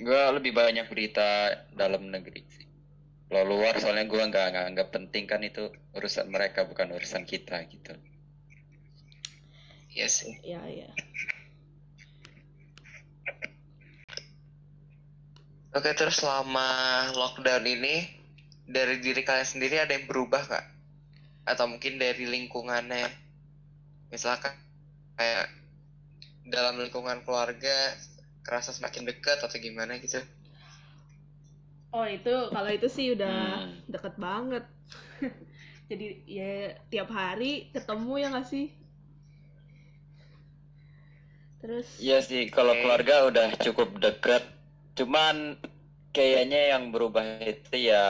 Gua 0.00 0.30
lebih 0.34 0.52
banyak 0.54 0.86
berita 0.86 1.50
dalam 1.74 2.10
negeri 2.10 2.42
sih. 2.46 2.66
Kalau 3.30 3.46
luar 3.46 3.78
soalnya 3.78 4.06
gua 4.10 4.26
nggak 4.26 4.46
nggak 4.54 4.66
nggak 4.74 4.88
penting 4.90 5.24
kan 5.30 5.42
itu 5.46 5.70
urusan 5.94 6.30
mereka 6.30 6.66
bukan 6.66 6.90
urusan 6.94 7.22
kita 7.26 7.62
gitu. 7.70 7.94
iya 9.90 10.06
sih 10.06 10.34
Ya, 10.46 10.62
ya. 10.66 10.90
Oke 15.76 15.90
terus 15.98 16.16
selama 16.22 16.68
lockdown 17.20 17.64
ini 17.76 17.96
dari 18.76 18.96
diri 19.04 19.22
kalian 19.28 19.48
sendiri 19.52 19.76
ada 19.82 19.92
yang 19.96 20.06
berubah 20.10 20.42
nggak 20.48 20.66
atau 21.52 21.66
mungkin 21.72 21.94
dari 22.04 22.24
lingkungannya 22.34 23.04
misalkan 24.12 24.54
kayak 25.18 25.46
dalam 26.54 26.74
lingkungan 26.82 27.18
keluarga 27.26 27.76
kerasa 28.46 28.70
semakin 28.76 29.02
dekat 29.08 29.38
atau 29.46 29.58
gimana 29.66 29.92
gitu 30.04 30.20
Oh, 31.96 32.06
itu 32.06 32.30
kalau 32.54 32.70
itu 32.70 32.86
sih 32.96 33.06
udah 33.18 33.66
Hmm. 33.66 33.82
deket 33.92 34.14
banget. 34.26 34.62
Jadi 35.90 36.06
ya 36.38 36.50
tiap 36.92 37.08
hari 37.10 37.66
ketemu 37.74 38.12
ya 38.22 38.26
nggak 38.30 38.46
sih? 38.52 38.64
Terus 41.60 41.88
Iya 42.04 42.18
sih 42.28 42.42
kalau 42.56 42.74
keluarga 42.80 43.14
udah 43.30 43.46
cukup 43.64 43.88
deket. 44.04 44.42
Cuman 45.00 45.56
kayaknya 46.12 46.76
yang 46.76 46.92
berubah 46.92 47.40
itu 47.40 47.88
ya 47.88 48.04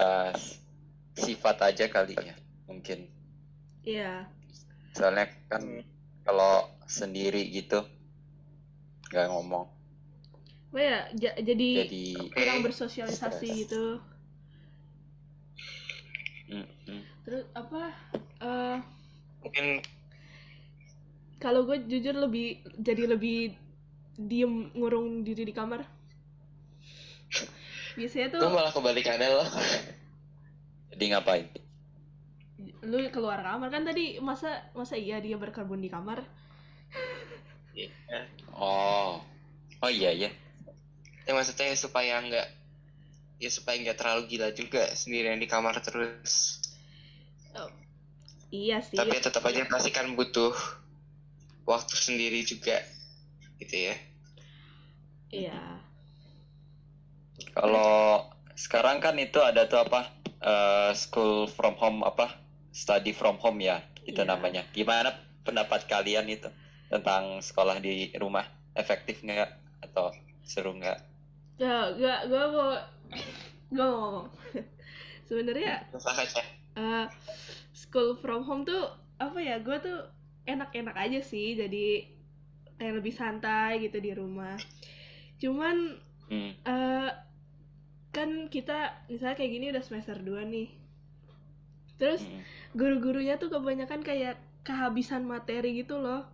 sifat 1.14 1.62
aja 1.62 1.86
kali 1.86 2.18
ya 2.18 2.34
mungkin. 2.66 3.06
Iya. 3.86 4.26
Soalnya 4.98 5.30
kan 5.46 5.62
kalau 6.26 6.66
sendiri 6.90 7.46
gitu 7.54 7.86
nggak 9.14 9.26
ngomong. 9.30 9.70
apa 10.70 10.78
ya 10.86 10.98
ja- 11.18 11.38
jadi, 11.42 11.70
jadi 11.82 12.02
kurang 12.30 12.58
bersosialisasi 12.62 13.42
stres. 13.42 13.58
gitu 13.66 13.84
mm, 16.46 17.02
terus 17.26 17.42
apa 17.58 17.90
eh 18.38 18.78
mungkin 19.42 19.82
kalau 21.42 21.66
gue 21.66 21.82
jujur 21.90 22.14
lebih 22.14 22.62
jadi 22.78 23.04
lebih 23.10 23.56
diem 24.20 24.70
ngurung 24.78 25.26
diri 25.26 25.42
di 25.48 25.54
kamar 25.56 25.82
biasanya 27.98 28.28
tuh 28.34 28.40
gue 28.42 28.52
malah 28.52 28.72
kebalikannya 28.74 29.28
loh. 29.30 29.48
Jadi 30.90 31.04
ngapain? 31.10 31.46
Lu 32.84 32.98
keluar 33.10 33.40
kamar. 33.40 33.68
Kan 33.72 33.86
tadi 33.86 34.18
masa 34.20 34.70
masa 34.74 34.98
iya 34.98 35.22
dia 35.22 35.38
berkebun 35.38 35.80
di 35.80 35.90
kamar? 35.90 36.22
Iya. 37.74 37.90
oh. 38.58 39.22
Oh 39.80 39.88
iya 39.88 40.12
ya 40.12 40.28
ya 41.24 41.32
maksudnya 41.32 41.72
supaya 41.78 42.18
nggak 42.20 42.48
ya 43.38 43.50
supaya 43.54 43.78
nggak 43.78 43.96
terlalu 43.96 44.34
gila 44.34 44.50
juga 44.50 44.90
sendirian 44.92 45.38
di 45.38 45.46
kamar 45.46 45.78
terus. 45.78 46.58
Oh, 47.54 47.70
iya 48.50 48.82
sih. 48.82 48.98
Tapi 48.98 49.16
tetap 49.22 49.46
aja 49.46 49.62
pasti 49.70 49.94
kan 49.94 50.10
butuh 50.18 50.52
waktu 51.64 51.94
sendiri 51.94 52.42
juga 52.42 52.82
gitu 53.62 53.76
ya. 53.78 53.96
Iya 55.30 55.89
kalau 57.54 58.26
sekarang 58.54 59.00
kan 59.00 59.16
itu 59.16 59.40
ada 59.40 59.66
tuh 59.66 59.80
apa 59.84 60.00
eh, 60.40 60.92
school 60.94 61.48
from 61.48 61.74
home 61.76 62.00
apa 62.04 62.36
study 62.72 63.12
from 63.12 63.36
home 63.40 63.60
ya 63.60 63.82
itu 64.06 64.20
Iya. 64.20 64.30
namanya. 64.30 64.62
Gimana 64.72 65.12
pendapat 65.44 65.86
kalian 65.86 66.26
itu 66.30 66.48
tentang 66.90 67.40
sekolah 67.40 67.78
di 67.80 68.10
rumah? 68.16 68.46
Efektif 68.74 69.20
nggak 69.22 69.50
atau 69.82 70.10
seru 70.42 70.72
nggak? 70.76 70.98
Ya 71.60 71.92
gak 71.92 72.20
gue 72.26 72.44
mau 72.54 72.70
gue 73.70 73.84
mau 73.84 73.98
ngomong. 74.00 74.28
Sebenarnya 75.28 75.84
eh, 76.74 77.06
school 77.72 78.16
from 78.18 78.42
home 78.42 78.64
tuh 78.64 78.90
apa 79.20 79.38
ya 79.38 79.60
gue 79.60 79.76
tuh 79.78 79.98
enak-enak 80.48 80.96
aja 80.96 81.20
sih 81.20 81.54
jadi 81.54 82.08
kayak 82.80 82.94
lebih 83.04 83.12
santai 83.12 83.84
gitu 83.84 84.00
di 84.00 84.12
rumah. 84.16 84.56
Cuman 85.38 85.76
Hmm, 86.30 86.54
eh 86.62 87.10
kan 88.10 88.50
kita 88.50 89.06
misalnya 89.06 89.38
kayak 89.38 89.52
gini 89.54 89.66
udah 89.70 89.82
semester 89.86 90.18
2 90.18 90.42
nih. 90.50 90.68
Terus 92.00 92.22
hmm. 92.26 92.42
guru-gurunya 92.74 93.38
tuh 93.38 93.50
kebanyakan 93.52 94.02
kayak 94.02 94.38
kehabisan 94.66 95.24
materi 95.26 95.82
gitu 95.82 95.98
loh. 96.00 96.26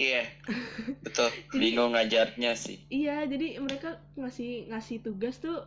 Iya 0.00 0.24
betul. 1.04 1.28
Jadi 1.52 1.60
bingung 1.60 1.92
ngajarnya 1.92 2.52
sih. 2.56 2.80
Iya 2.88 3.28
jadi 3.28 3.60
mereka 3.60 4.00
ngasih 4.16 4.72
ngasih 4.72 5.04
tugas 5.04 5.36
tuh 5.38 5.60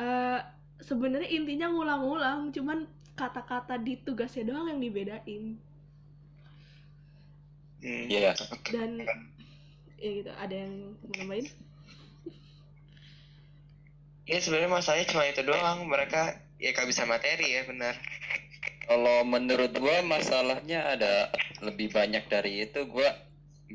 eh 0.00 0.40
sebenarnya 0.82 1.30
intinya 1.30 1.70
ngulang-ngulang 1.70 2.50
cuman 2.50 2.88
kata-kata 3.14 3.78
di 3.78 4.00
tugasnya 4.02 4.48
doang 4.48 4.72
yang 4.74 4.80
dibedain. 4.82 5.54
Hmm, 7.84 8.08
Iya. 8.08 8.32
oke. 8.32 8.72
dan 8.72 9.04
ya 10.00 10.10
gitu 10.20 10.32
ada 10.32 10.54
yang 10.56 10.96
mau 11.04 11.12
nambahin 11.20 11.46
ya 14.30 14.36
sebenarnya 14.42 14.70
masalahnya 14.76 15.06
cuma 15.10 15.24
itu 15.32 15.42
doang 15.50 15.78
mereka 15.92 16.20
ya 16.64 16.70
kehabisan 16.76 17.08
materi 17.12 17.46
ya 17.56 17.62
benar 17.70 17.94
Kalau 18.88 19.18
menurut 19.34 19.72
gua 19.82 19.96
masalahnya 20.14 20.80
ada 20.94 21.14
lebih 21.66 21.88
banyak 21.96 22.24
dari 22.32 22.52
itu 22.64 22.80
gua 22.94 23.10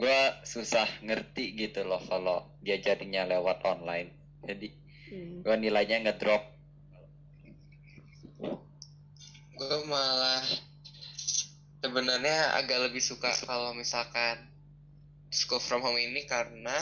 gua 0.01 0.19
susah 0.53 0.87
ngerti 1.07 1.45
gitu 1.61 1.81
loh 1.89 2.01
kalau 2.11 2.37
diajarinya 2.65 3.21
lewat 3.31 3.57
online. 3.73 4.09
Jadi 4.47 4.67
Hmm. 5.09 5.41
gua 5.43 5.55
nilainya 5.63 5.97
ngedrop. 6.05 6.43
gue 9.59 9.77
malah 9.93 10.41
sebenarnya 11.83 12.37
agak 12.59 12.79
lebih 12.89 13.03
suka 13.09 13.31
kalau 13.47 13.71
misalkan 13.81 14.35
school 15.39 15.61
from 15.67 15.81
home 15.85 15.99
ini 15.99 16.21
karena 16.33 16.77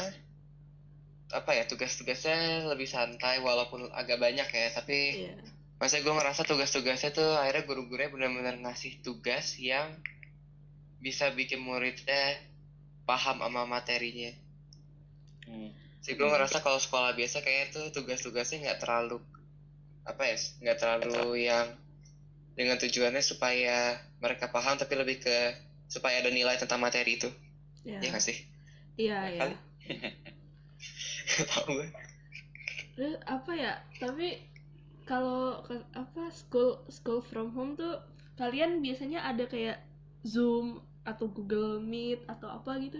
apa 1.27 1.51
ya 1.51 1.67
tugas-tugasnya 1.67 2.67
lebih 2.71 2.87
santai 2.87 3.43
walaupun 3.43 3.91
agak 3.91 4.15
banyak 4.17 4.47
ya 4.47 4.67
tapi 4.71 5.27
Iya. 5.27 5.35
masa 5.75 5.99
gue 5.99 6.09
ngerasa 6.09 6.47
tugas-tugasnya 6.47 7.11
tuh 7.11 7.35
akhirnya 7.35 7.67
guru-gurunya 7.67 8.07
benar-benar 8.07 8.55
ngasih 8.63 9.03
tugas 9.03 9.59
yang 9.59 9.91
bisa 10.97 11.29
bikin 11.31 11.59
muridnya 11.59 12.39
paham 13.03 13.43
sama 13.43 13.67
materinya 13.67 14.31
Hmm. 15.43 15.71
sih 15.99 16.15
gue 16.15 16.27
ngerasa 16.27 16.59
kalau 16.59 16.75
sekolah 16.75 17.15
biasa 17.15 17.39
kayaknya 17.39 17.67
tuh 17.71 17.85
tugas-tugasnya 17.93 18.67
nggak 18.67 18.79
terlalu 18.83 19.19
apa 20.03 20.23
ya 20.23 20.35
nggak 20.35 20.77
terlalu 20.79 21.47
yang 21.47 21.67
dengan 22.55 22.75
tujuannya 22.75 23.19
supaya 23.21 23.95
mereka 24.19 24.47
paham 24.47 24.75
tapi 24.75 24.95
lebih 24.95 25.19
ke 25.19 25.37
supaya 25.87 26.19
ada 26.19 26.31
nilai 26.31 26.55
tentang 26.55 26.79
materi 26.79 27.15
itu 27.15 27.27
Iya. 27.83 27.99
ya 27.99 28.07
nggak 28.11 28.23
sih 28.23 28.37
Iya, 28.97 29.17
iya. 29.29 29.41
Tahu 31.27 31.69
gue. 31.75 31.87
Apa 33.27 33.51
ya? 33.53 33.73
Tapi 33.99 34.41
kalau 35.07 35.63
apa 35.95 36.23
school 36.33 36.83
school 36.89 37.21
from 37.23 37.53
home 37.55 37.77
tuh 37.77 37.99
kalian 38.35 38.83
biasanya 38.83 39.23
ada 39.23 39.47
kayak 39.47 39.79
Zoom 40.25 40.81
atau 41.07 41.31
Google 41.31 41.79
Meet 41.79 42.27
atau 42.27 42.51
apa 42.51 42.75
gitu? 42.83 42.99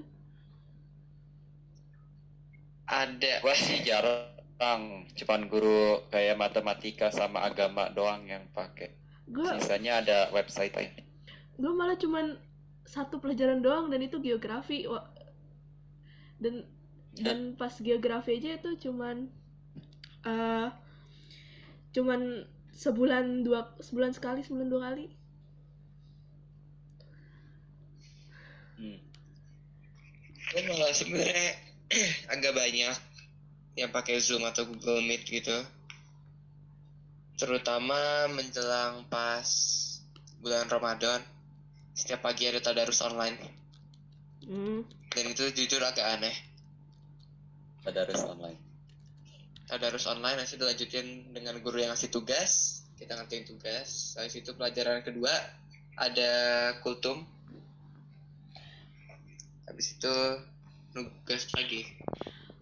ada 2.88 3.44
Gua 3.44 3.52
sih 3.52 3.84
jarang, 3.84 5.04
cuman 5.12 5.42
guru 5.52 6.08
kayak 6.08 6.40
matematika 6.40 7.12
sama 7.12 7.44
agama 7.44 7.92
doang 7.92 8.24
yang 8.24 8.48
pakai. 8.56 8.96
Gue 9.28 9.44
Sisanya 9.60 10.00
ada 10.00 10.32
website 10.32 10.72
aja. 10.80 11.04
gue 11.58 11.74
malah 11.74 12.00
cuman 12.00 12.40
satu 12.88 13.20
pelajaran 13.20 13.60
doang 13.60 13.92
dan 13.92 14.00
itu 14.00 14.24
geografi. 14.24 14.88
Dan 16.40 16.64
dan 17.24 17.58
pas 17.58 17.74
geografi 17.82 18.38
aja 18.38 18.58
itu 18.60 18.90
cuman 18.90 19.30
eh 20.28 20.70
cuman 21.96 22.46
sebulan 22.78 23.42
dua 23.42 23.74
sebulan 23.82 24.14
sekali 24.14 24.46
sebulan 24.46 24.70
dua 24.70 24.82
kali. 24.92 25.06
Hmm. 28.78 29.02
gue 30.54 30.62
malah 30.70 30.94
sebenarnya 30.94 31.58
agak 32.34 32.54
banyak 32.54 32.98
yang 33.74 33.90
pakai 33.90 34.22
Zoom 34.22 34.46
atau 34.46 34.70
Google 34.70 35.02
Meet 35.02 35.26
gitu 35.26 35.58
terutama 37.42 38.30
menjelang 38.30 39.10
pas 39.10 39.46
bulan 40.38 40.70
Ramadan 40.70 41.26
setiap 41.98 42.22
pagi 42.22 42.46
ada 42.46 42.62
tadarus 42.62 43.02
online 43.02 43.66
Hmm. 44.48 44.80
dan 45.12 45.36
itu 45.36 45.44
jujur 45.52 45.84
agak 45.84 46.08
aneh 46.08 46.32
Ada 47.88 48.04
harus 48.04 48.22
online. 48.22 48.60
tadarus 49.64 50.08
online 50.08 50.38
nanti 50.38 50.56
dilanjutin 50.56 51.08
dengan 51.32 51.60
guru 51.60 51.76
yang 51.78 51.92
ngasih 51.92 52.08
tugas 52.08 52.80
kita 52.96 53.14
ngertiin 53.14 53.44
tugas 53.46 54.16
habis 54.16 54.36
itu 54.36 54.52
pelajaran 54.52 55.04
kedua 55.04 55.28
ada 55.94 56.32
kultum 56.80 57.28
habis 59.68 59.92
itu 59.92 60.14
nugas 60.94 61.52
lagi 61.52 61.84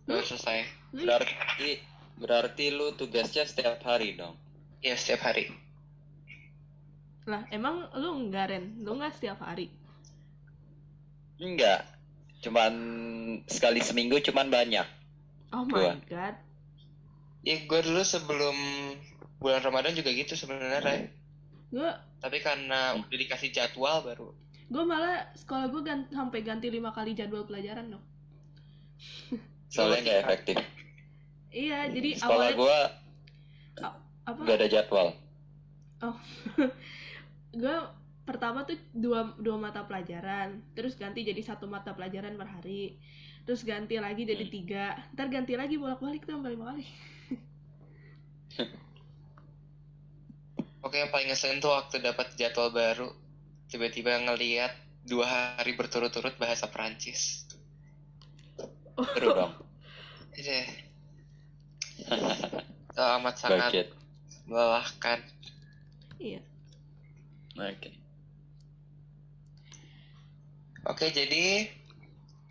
baru 0.03 0.17
selesai 0.19 0.65
Lu- 0.91 1.05
Berarti 1.05 1.69
berarti 2.15 2.65
lu 2.69 2.89
tugasnya 2.91 3.43
setiap 3.43 3.77
hari 3.81 4.15
dong. 4.15 4.33
ya 4.79 4.97
setiap 4.97 5.25
hari 5.25 5.53
Lah, 7.25 7.45
emang 7.49 7.85
lu 7.93 8.17
enggak 8.17 8.49
Ren? 8.49 8.81
Lu 8.81 8.93
enggak 8.93 9.13
setiap 9.13 9.41
hari? 9.41 9.69
Enggak. 11.37 11.85
Cuman 12.39 12.73
sekali 13.45 13.81
seminggu 13.81 14.21
cuman 14.21 14.45
banyak. 14.47 14.85
Oh 15.53 15.63
Gua. 15.65 15.93
my 15.97 16.01
god. 16.09 16.35
ya 17.45 17.61
gue 17.69 17.79
dulu 17.85 18.01
sebelum 18.01 18.57
bulan 19.37 19.61
Ramadan 19.61 19.93
juga 19.93 20.09
gitu 20.09 20.33
sebenarnya 20.33 21.13
Gue 21.69 21.91
tapi 22.23 22.41
karena 22.41 22.97
udah 22.97 23.17
dikasih 23.21 23.53
jadwal 23.53 24.01
baru 24.01 24.33
gue 24.65 24.83
malah 24.83 25.29
sekolah 25.37 25.69
gue 25.69 25.81
gan- 25.85 26.09
sampai 26.09 26.41
ganti 26.41 26.73
lima 26.73 26.89
kali 26.89 27.13
jadwal 27.13 27.45
pelajaran 27.45 27.93
dong. 27.93 28.01
Soalnya 29.69 29.99
nggak 30.01 30.19
efektif. 30.25 30.57
Iya, 31.53 31.87
jadi 31.93 32.09
Sekolah 32.17 32.33
awalnya 32.33 32.57
gua 32.57 32.77
apa? 34.25 34.41
nggak 34.41 34.57
ada 34.57 34.67
jadwal. 34.67 35.07
gue 37.61 37.77
pertama 38.25 38.65
tuh 38.65 38.77
dua 38.91 39.37
dua 39.37 39.57
mata 39.61 39.85
pelajaran, 39.85 40.65
terus 40.73 40.97
ganti 40.97 41.21
jadi 41.21 41.41
satu 41.45 41.69
mata 41.69 41.93
pelajaran 41.93 42.33
per 42.35 42.49
hari, 42.49 42.97
terus 43.45 43.61
ganti 43.61 43.95
lagi 44.01 44.25
jadi 44.25 44.45
Hmm. 44.45 44.53
tiga, 44.53 44.85
ntar 45.13 45.27
ganti 45.29 45.53
lagi 45.53 45.77
bolak 45.77 46.01
balik 46.01 46.25
tuh 46.25 46.37
sampai 46.37 46.51
lima 46.53 46.65
kali. 46.73 46.85
Oke 50.81 51.01
yang 51.01 51.09
paling 51.09 51.27
ngeselin 51.29 51.57
tuh 51.57 51.73
waktu 51.73 51.97
dapat 51.99 52.37
jadwal 52.37 52.69
baru 52.69 53.09
tiba-tiba 53.65 54.21
ngeliat 54.21 54.69
dua 55.01 55.25
hari 55.57 55.73
berturut-turut 55.73 56.37
bahasa 56.37 56.69
Perancis 56.69 57.45
Seru 59.13 59.33
dong. 59.33 59.53
Iya. 60.35 60.61
Itu 62.91 63.01
amat 63.19 63.35
sangat 63.35 63.71
Gokil. 63.73 63.87
melelahkan. 64.47 65.19
Iya. 66.15 66.39
Oke. 67.57 67.91
Oke, 70.85 71.05
jadi 71.09 71.67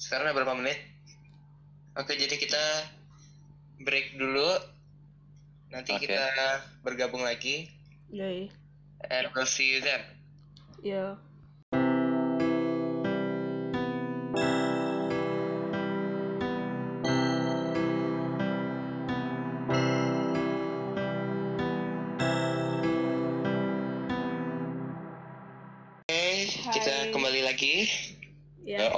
sekarang 0.05 0.29
udah 0.29 0.37
berapa 0.37 0.53
menit? 0.61 0.77
Oke, 1.97 2.13
jadi 2.21 2.37
kita 2.37 2.61
break 3.81 4.21
dulu. 4.21 4.53
Nanti 5.73 5.97
Oke. 5.97 6.05
kita 6.05 6.29
bergabung 6.85 7.25
lagi. 7.25 7.73
Yoi. 8.13 8.53
And 9.09 9.33
we'll 9.33 9.49
see 9.49 9.73
you 9.73 9.81
then. 9.81 10.05
Yo. 10.85 11.17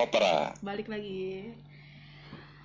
Opera. 0.07 0.55
balik 0.63 0.87
lagi. 0.87 1.51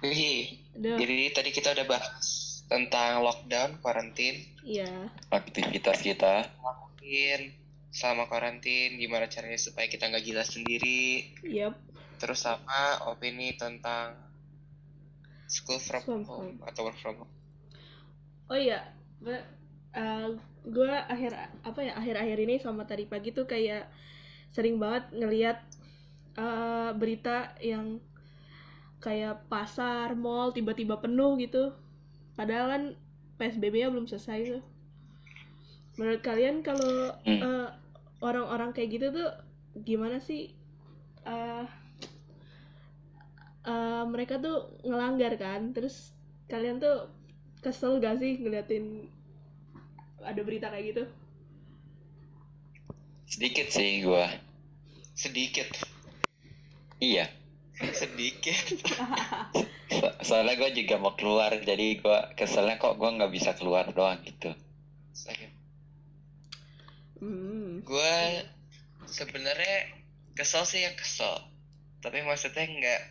Aduh. 0.01 0.97
jadi 0.97 1.29
tadi 1.29 1.49
kita 1.53 1.77
udah 1.77 1.85
bahas 1.85 2.25
tentang 2.65 3.21
lockdown, 3.21 3.77
karantin, 3.83 4.47
Iya. 4.63 5.11
Aktivitas 5.29 6.01
kita. 6.01 6.47
mungkin 6.61 7.51
sama 7.91 8.23
karantin, 8.31 8.95
gimana 8.95 9.27
caranya 9.27 9.59
supaya 9.59 9.91
kita 9.91 10.07
nggak 10.07 10.23
gila 10.23 10.45
sendiri, 10.47 11.35
Yep. 11.43 11.75
terus 12.23 12.39
sama 12.39 13.03
opini 13.11 13.51
tentang 13.59 14.15
school 15.51 15.77
from 15.83 16.01
From 16.01 16.23
home 16.23 16.55
atau 16.63 16.87
work 16.87 16.95
from 17.03 17.19
home. 17.19 17.33
Oh 18.47 18.55
iya, 18.55 18.95
gue 20.63 20.87
akhir 20.87 21.35
apa 21.67 21.79
ya 21.83 21.93
akhir-akhir 21.99 22.37
ini 22.47 22.55
sama 22.63 22.87
tadi 22.87 23.03
pagi 23.09 23.35
tuh 23.35 23.43
kayak 23.43 23.91
sering 24.55 24.79
banget 24.79 25.11
ngelihat 25.11 25.57
eh, 26.37 26.91
berita 26.97 27.55
yang 27.61 27.99
kayak 29.05 29.35
pasar, 29.51 30.09
mall 30.23 30.47
tiba-tiba 30.57 30.95
penuh 31.03 31.31
gitu. 31.43 31.63
Padahal 32.37 32.67
kan 32.73 32.83
PSBB-nya 33.37 33.89
belum 33.93 34.07
selesai 34.11 34.39
tuh. 34.51 34.63
Menurut 35.99 36.21
kalian 36.23 36.63
kalau 36.65 37.15
Hmm. 37.25 37.45
eh, 37.47 37.67
orang-orang 38.21 38.71
kayak 38.75 38.89
gitu 38.99 39.07
tuh 39.15 39.29
gimana 39.87 40.17
sih? 40.21 40.51
eh 41.25 41.65
eh, 43.65 44.03
mereka 44.13 44.35
tuh 44.41 44.57
ngelanggar 44.87 45.33
kan, 45.37 45.61
terus 45.75 46.13
kalian 46.51 46.77
tuh 46.81 47.07
kesel 47.63 48.01
gak 48.01 48.17
sih 48.21 48.41
ngeliatin 48.41 48.85
ada 50.21 50.41
berita 50.45 50.69
kayak 50.69 50.85
gitu? 50.93 51.03
Sedikit 53.33 53.67
sih 53.75 54.03
gua. 54.05 54.25
Sedikit, 55.15 55.69
Iya. 57.01 57.25
sedikit. 57.97 58.77
So- 59.89 60.15
soalnya 60.27 60.53
gue 60.53 60.85
juga 60.85 61.01
mau 61.01 61.17
keluar, 61.17 61.49
jadi 61.65 61.97
gua 61.97 62.29
keselnya 62.37 62.77
kok 62.77 63.01
gua 63.01 63.09
nggak 63.17 63.33
bisa 63.33 63.57
keluar 63.57 63.89
doang 63.89 64.21
gitu. 64.21 64.53
Saya- 65.11 65.49
Hmm. 67.21 67.85
gue 67.85 68.17
sebenarnya 69.05 69.93
kesel 70.33 70.65
sih 70.65 70.81
ya 70.81 70.97
kesel 70.97 71.37
tapi 72.01 72.25
maksudnya 72.25 72.65
nggak 72.65 73.01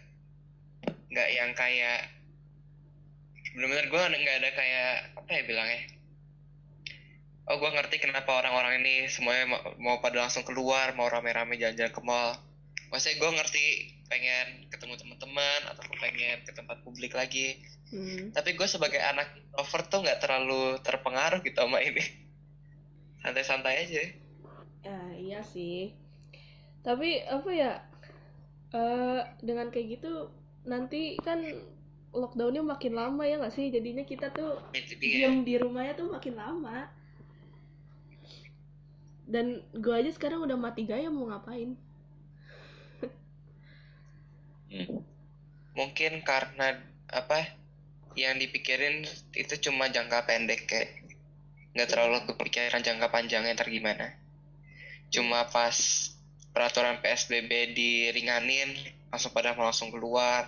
nggak 1.14 1.29
yang 1.31 1.55
kayak 1.55 2.11
benar-benar 3.55 3.87
gue 3.87 4.03
nggak 4.18 4.38
ada 4.42 4.50
kayak 4.50 4.90
apa 5.14 5.31
ya 5.31 5.42
bilangnya 5.46 5.83
oh 7.46 7.57
gue 7.62 7.70
ngerti 7.70 8.03
kenapa 8.03 8.35
orang-orang 8.35 8.83
ini 8.83 9.07
semuanya 9.07 9.46
mau, 9.46 9.62
mau 9.79 9.96
pada 10.03 10.26
langsung 10.26 10.42
keluar 10.42 10.90
mau 10.98 11.07
rame-rame 11.07 11.55
jalan-jalan 11.55 11.94
ke 11.94 12.03
mall 12.03 12.35
maksudnya 12.90 13.16
gue 13.16 13.31
ngerti 13.38 13.64
pengen 14.07 14.46
ketemu 14.68 14.94
teman-teman 14.98 15.61
atau 15.70 15.83
pengen 15.96 16.42
ke 16.42 16.53
tempat 16.53 16.83
publik 16.83 17.14
lagi 17.14 17.59
Hmm. 17.90 18.31
tapi 18.31 18.55
gue 18.55 18.70
sebagai 18.70 19.03
anak 19.03 19.35
introvert 19.35 19.90
tuh 19.90 19.98
nggak 20.07 20.22
terlalu 20.22 20.79
terpengaruh 20.79 21.42
gitu 21.42 21.59
sama 21.59 21.83
ini 21.83 21.98
santai-santai 23.18 23.76
aja 23.83 24.03
Ya, 24.81 25.00
iya 25.12 25.40
sih. 25.44 25.92
Tapi 26.81 27.20
apa 27.26 27.50
ya? 27.53 27.72
eh 28.70 29.20
dengan 29.44 29.68
kayak 29.68 30.00
gitu 30.00 30.31
nanti 30.64 31.18
kan 31.20 31.42
lockdownnya 32.14 32.64
makin 32.64 32.94
lama 32.96 33.26
ya 33.29 33.37
nggak 33.37 33.53
sih? 33.53 33.68
Jadinya 33.68 34.09
kita 34.09 34.33
tuh 34.33 34.57
itu 34.72 34.96
dia 34.96 35.29
diam 35.29 35.44
di 35.44 35.61
rumahnya 35.61 36.00
tuh 36.00 36.09
makin 36.09 36.33
lama. 36.33 36.88
Dan 39.26 39.62
gue 39.76 39.94
aja 39.94 40.11
sekarang 40.11 40.42
udah 40.42 40.57
mati 40.57 40.88
gaya 40.88 41.12
mau 41.12 41.29
ngapain? 41.29 41.76
Hmm. 44.70 45.02
mungkin 45.74 46.22
karena 46.22 46.78
apa 47.11 47.42
yang 48.14 48.38
dipikirin 48.38 49.02
itu 49.35 49.54
cuma 49.61 49.90
jangka 49.90 50.26
pendek 50.26 50.66
kayak 50.66 50.90
nggak 51.74 51.88
terlalu 51.90 52.22
kepikiran 52.26 52.78
jangka 52.78 53.11
panjangnya 53.11 53.54
ntar 53.54 53.66
gimana 53.66 54.14
cuma 55.11 55.46
pas 55.46 55.74
peraturan 56.50 56.98
PSBB 56.98 57.74
diringanin 57.74 58.70
langsung 59.11 59.30
pada 59.30 59.54
mau 59.54 59.66
langsung 59.66 59.90
keluar 59.90 60.46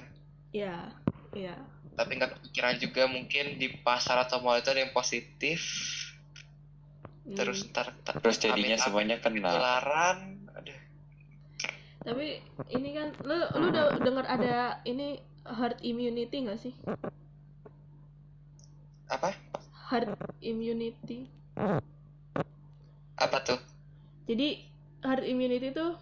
Ya, 0.52 0.92
ya. 1.32 1.56
tapi 1.94 2.18
nggak 2.18 2.38
kepikiran 2.38 2.76
juga 2.76 3.08
mungkin 3.08 3.56
di 3.56 3.72
pasar 3.80 4.20
atau 4.20 4.38
mall 4.38 4.58
itu 4.58 4.70
ada 4.70 4.82
yang 4.82 4.94
positif 4.94 5.62
Hmm. 7.22 7.38
terus 7.38 7.62
ntar 7.70 7.94
ntar 8.02 8.18
Terus 8.18 8.42
jadinya 8.42 8.74
semuanya 8.74 9.22
kena. 9.22 9.46
ketularan 9.46 10.18
Tapi 12.02 12.42
ini 12.68 12.88
kan 12.92 13.14
lu 13.22 13.36
lu 13.56 13.66
udah 13.68 13.84
dengar 13.98 14.26
ada 14.26 14.56
ini 14.82 15.18
herd 15.44 15.78
immunity 15.80 16.36
nggak 16.40 16.58
sih? 16.58 16.74
apa 19.06 19.28
Herd 19.90 20.08
immunity. 20.40 21.28
apa 23.14 23.38
tuh 23.44 23.60
Jadi 24.24 24.64
herd 25.00 25.22
immunity 25.22 25.68
tuh 25.70 25.94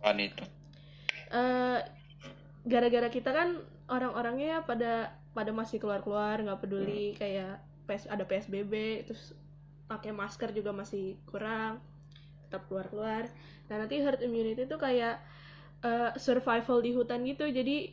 Kan 0.00 0.16
itu. 0.18 0.44
eh 1.28 1.80
gara-gara 2.64 3.08
kita 3.08 3.30
kan 3.30 3.60
orang-orangnya 3.86 4.62
pada 4.62 5.12
pada 5.30 5.50
masih 5.50 5.76
keluar-keluar 5.76 6.38
nggak 6.38 6.62
peduli 6.62 7.12
kayak 7.14 7.58
PS, 7.84 8.08
ada 8.08 8.24
PSBB 8.24 8.72
terus 9.04 9.36
pakai 9.84 10.08
masker 10.10 10.48
juga 10.50 10.72
masih 10.72 11.20
kurang 11.26 11.82
tetap 12.42 12.64
keluar-keluar 12.64 13.28
nah 13.66 13.76
nanti 13.76 14.00
herd 14.00 14.22
immunity 14.22 14.64
itu 14.64 14.76
kayak 14.78 15.20
eh, 15.84 16.10
survival 16.16 16.80
di 16.80 16.90
hutan 16.96 17.20
gitu. 17.22 17.44
Jadi 17.46 17.92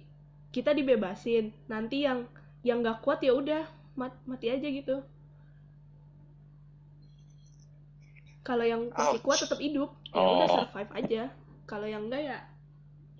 kita 0.50 0.72
dibebasin. 0.72 1.52
Nanti 1.68 2.08
yang 2.08 2.26
yang 2.64 2.80
nggak 2.80 3.04
kuat 3.04 3.20
ya 3.20 3.36
udah 3.36 3.64
mat- 3.94 4.24
mati 4.24 4.48
aja 4.48 4.66
gitu. 4.66 5.04
Kalau 8.42 8.66
yang 8.66 8.90
masih 8.90 9.22
Ouch. 9.22 9.26
kuat 9.26 9.38
tetap 9.40 9.60
hidup. 9.62 9.90
Ya 10.10 10.18
udah 10.18 10.48
Oh. 10.50 10.56
survive 10.66 10.92
aja. 10.98 11.22
Kalau 11.70 11.88
yang 11.88 12.10
enggak 12.10 12.24
ya 12.26 12.38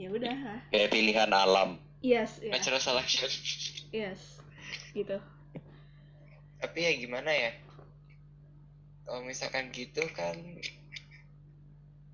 ya 0.02 0.10
udah 0.10 0.34
Kayak 0.74 0.90
pilihan 0.90 1.30
alam. 1.30 1.78
yes 2.02 2.42
ya. 2.42 2.58
Natural 2.58 2.82
selection. 2.82 3.30
Yes 3.94 4.42
gitu. 4.98 5.22
Tapi 6.58 6.80
ya 6.82 6.92
gimana 6.98 7.30
ya? 7.30 7.52
Kalau 9.06 9.22
misalkan 9.22 9.70
gitu 9.70 10.02
kan 10.14 10.34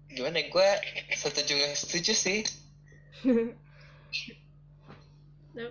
gimana? 0.10 0.40
Gue 0.44 0.70
setuju 1.12 1.52
nggak 1.54 1.76
setuju 1.76 2.14
sih. 2.14 2.40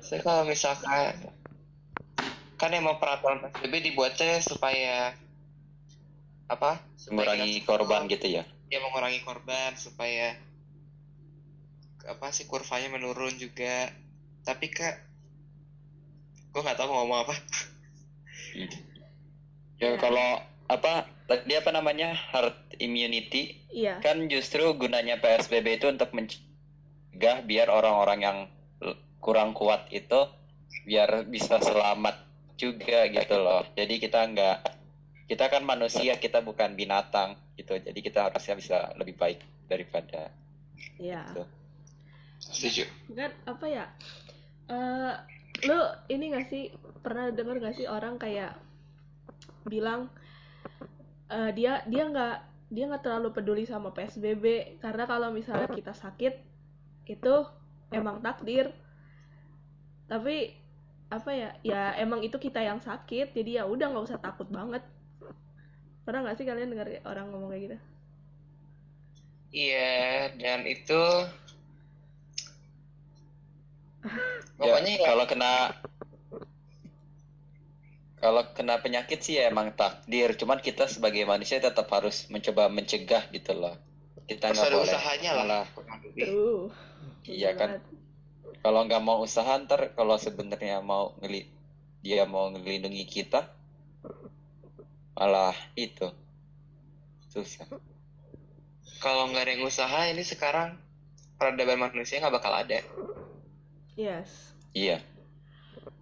Saya 0.02 0.20
kalau 0.20 0.42
misalkan 0.44 1.14
kan 2.56 2.70
emang 2.70 2.96
peraturan 2.96 3.38
PSBB 3.44 3.74
dibuatnya 3.86 4.40
supaya 4.40 5.14
apa? 6.46 6.80
Supaya 6.96 7.32
Mengurangi 7.36 7.50
kita- 7.56 7.66
korban 7.66 8.00
gitu 8.06 8.26
ya. 8.32 8.42
ya 8.66 8.78
mengurangi 8.80 9.22
korban 9.22 9.72
supaya 9.74 10.34
apa 12.02 12.26
sih 12.30 12.46
kurvanya 12.46 12.88
menurun 12.88 13.34
juga. 13.36 13.90
Tapi 14.42 14.66
kak 14.68 14.96
gue 16.50 16.60
nggak 16.60 16.76
tahu 16.76 16.88
mau 16.88 17.04
ngomong 17.04 17.20
apa. 17.22 17.34
Ya 19.76 19.92
Ya. 19.92 20.00
kalau 20.00 20.40
apa 20.66 20.92
tadi 21.26 21.52
apa 21.52 21.70
namanya 21.70 22.10
herd 22.10 22.56
immunity 22.78 23.56
iya 23.72 24.00
kan 24.00 24.26
justru 24.30 24.76
gunanya 24.76 25.20
PSBB 25.20 25.80
itu 25.82 25.86
untuk 25.88 26.10
mencegah 26.12 27.44
biar 27.44 27.68
orang-orang 27.68 28.18
yang 28.22 28.38
kurang 29.20 29.56
kuat 29.56 29.90
itu 29.90 30.28
biar 30.86 31.26
bisa 31.26 31.58
selamat 31.58 32.22
juga 32.54 33.10
gitu 33.10 33.36
loh. 33.42 33.66
Jadi 33.74 33.98
kita 33.98 34.22
nggak 34.22 34.58
kita 35.26 35.50
kan 35.50 35.66
manusia 35.66 36.14
kita 36.14 36.38
bukan 36.46 36.78
binatang 36.78 37.34
gitu. 37.58 37.74
Jadi 37.74 37.98
kita 37.98 38.30
harusnya 38.30 38.54
bisa 38.54 38.94
lebih 38.94 39.18
baik 39.18 39.42
daripada 39.66 40.30
iya 40.96 41.26
Tuh. 41.34 41.48
setuju 42.40 42.84
kan 43.12 43.32
apa 43.44 43.66
ya 43.66 43.84
eh 44.70 45.14
lu 45.64 45.78
ini 46.12 46.36
gak 46.36 46.46
sih 46.52 46.64
pernah 47.00 47.32
denger 47.32 47.58
gak 47.62 47.76
sih 47.80 47.86
orang 47.88 48.20
kayak 48.20 48.54
bilang 49.66 50.12
eh, 51.32 51.50
dia 51.56 51.82
dia 51.88 52.04
nggak 52.06 52.36
dia 52.66 52.84
nggak 52.90 53.04
terlalu 53.06 53.30
peduli 53.30 53.62
sama 53.62 53.94
psbb 53.94 54.78
karena 54.82 55.06
kalau 55.06 55.30
misalnya 55.30 55.70
kita 55.70 55.94
sakit 55.94 56.34
itu 57.06 57.34
emang 57.94 58.18
takdir. 58.22 58.74
Tapi 60.10 60.54
apa 61.06 61.30
ya 61.30 61.50
ya 61.62 61.94
emang 62.02 62.18
itu 62.26 62.34
kita 62.34 62.58
yang 62.58 62.82
sakit 62.82 63.30
jadi 63.30 63.62
ya 63.62 63.64
udah 63.70 63.86
nggak 63.94 64.06
usah 64.10 64.18
takut 64.18 64.50
banget. 64.50 64.82
Pernah 66.02 66.26
nggak 66.26 66.36
sih 66.38 66.46
kalian 66.46 66.70
dengar 66.74 66.88
orang 67.06 67.30
ngomong 67.30 67.50
kayak 67.54 67.62
gitu? 67.70 67.78
Iya, 69.56 70.34
dan 70.36 70.66
itu 70.66 71.02
Ya, 74.56 74.72
pokoknya 74.72 74.92
ya, 74.96 75.04
kalau 75.12 75.24
kena 75.28 75.52
kalau 78.16 78.42
kena 78.56 78.80
penyakit 78.80 79.20
sih 79.20 79.36
ya 79.36 79.52
emang 79.52 79.76
takdir. 79.76 80.32
Cuman 80.34 80.58
kita 80.64 80.88
sebagai 80.88 81.28
manusia 81.28 81.60
tetap 81.60 81.86
harus 81.92 82.26
mencoba 82.32 82.72
mencegah 82.72 83.28
gitu 83.30 83.52
loh. 83.52 83.76
Kita 84.24 84.50
harus 84.50 84.58
nggak 84.58 84.72
boleh 84.72 84.88
usahanya 84.88 85.30
lah. 85.36 85.44
malah. 85.44 85.66
Tuh 86.16 86.72
Iya 87.26 87.58
kan? 87.58 87.82
kalau 88.66 88.82
nggak 88.82 88.98
mau 88.98 89.22
usaha 89.22 89.54
ntar 89.62 89.94
kalau 89.94 90.18
sebenarnya 90.18 90.82
mau 90.82 91.14
ngeli 91.22 91.46
dia 92.02 92.26
mau 92.26 92.50
ngelindungi 92.50 93.06
kita 93.06 93.46
malah 95.14 95.54
itu. 95.78 96.10
Susah. 97.30 97.68
Kalau 98.98 99.28
nggak 99.30 99.44
ada 99.44 99.52
yang 99.54 99.64
usaha, 99.68 100.00
ini 100.08 100.24
sekarang 100.24 100.76
peradaban 101.36 101.78
manusia 101.78 102.18
nggak 102.20 102.36
bakal 102.36 102.52
ada. 102.52 102.80
yes. 103.96 104.52
Iya. 104.76 105.00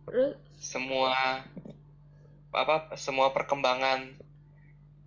Terus? 0.06 0.34
Semua 0.58 1.44
apa 2.54 2.94
semua 2.96 3.34
perkembangan 3.34 4.14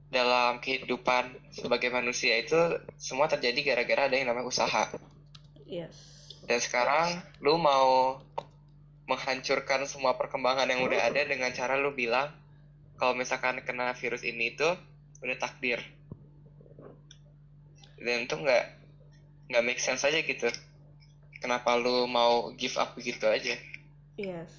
dalam 0.08 0.64
kehidupan 0.64 1.36
sebagai 1.52 1.92
manusia 1.92 2.40
itu 2.40 2.56
semua 2.96 3.28
terjadi 3.28 3.76
gara-gara 3.76 4.08
ada 4.08 4.16
yang 4.16 4.32
namanya 4.32 4.48
usaha. 4.48 4.88
yes 5.68 5.96
Dan 6.48 6.64
sekarang 6.64 7.20
lu 7.44 7.60
mau 7.60 8.24
menghancurkan 9.08 9.84
semua 9.88 10.16
perkembangan 10.16 10.68
yang 10.68 10.84
udah 10.84 11.12
ada 11.12 11.24
dengan 11.28 11.52
cara 11.52 11.76
lu 11.76 11.92
bilang 11.92 12.32
kalau 12.96 13.16
misalkan 13.16 13.60
kena 13.64 13.92
virus 13.96 14.24
ini 14.24 14.56
itu 14.56 14.68
udah 15.24 15.38
takdir. 15.40 15.84
Dan 18.00 18.28
itu 18.30 18.36
nggak 18.36 18.64
nggak 19.52 19.64
make 19.64 19.84
sense 19.84 20.08
aja 20.08 20.24
gitu. 20.24 20.48
Kenapa 21.44 21.76
lu 21.76 22.08
mau 22.08 22.52
give 22.56 22.80
up 22.80 22.96
begitu 22.96 23.28
aja? 23.28 23.56
Yes. 24.16 24.52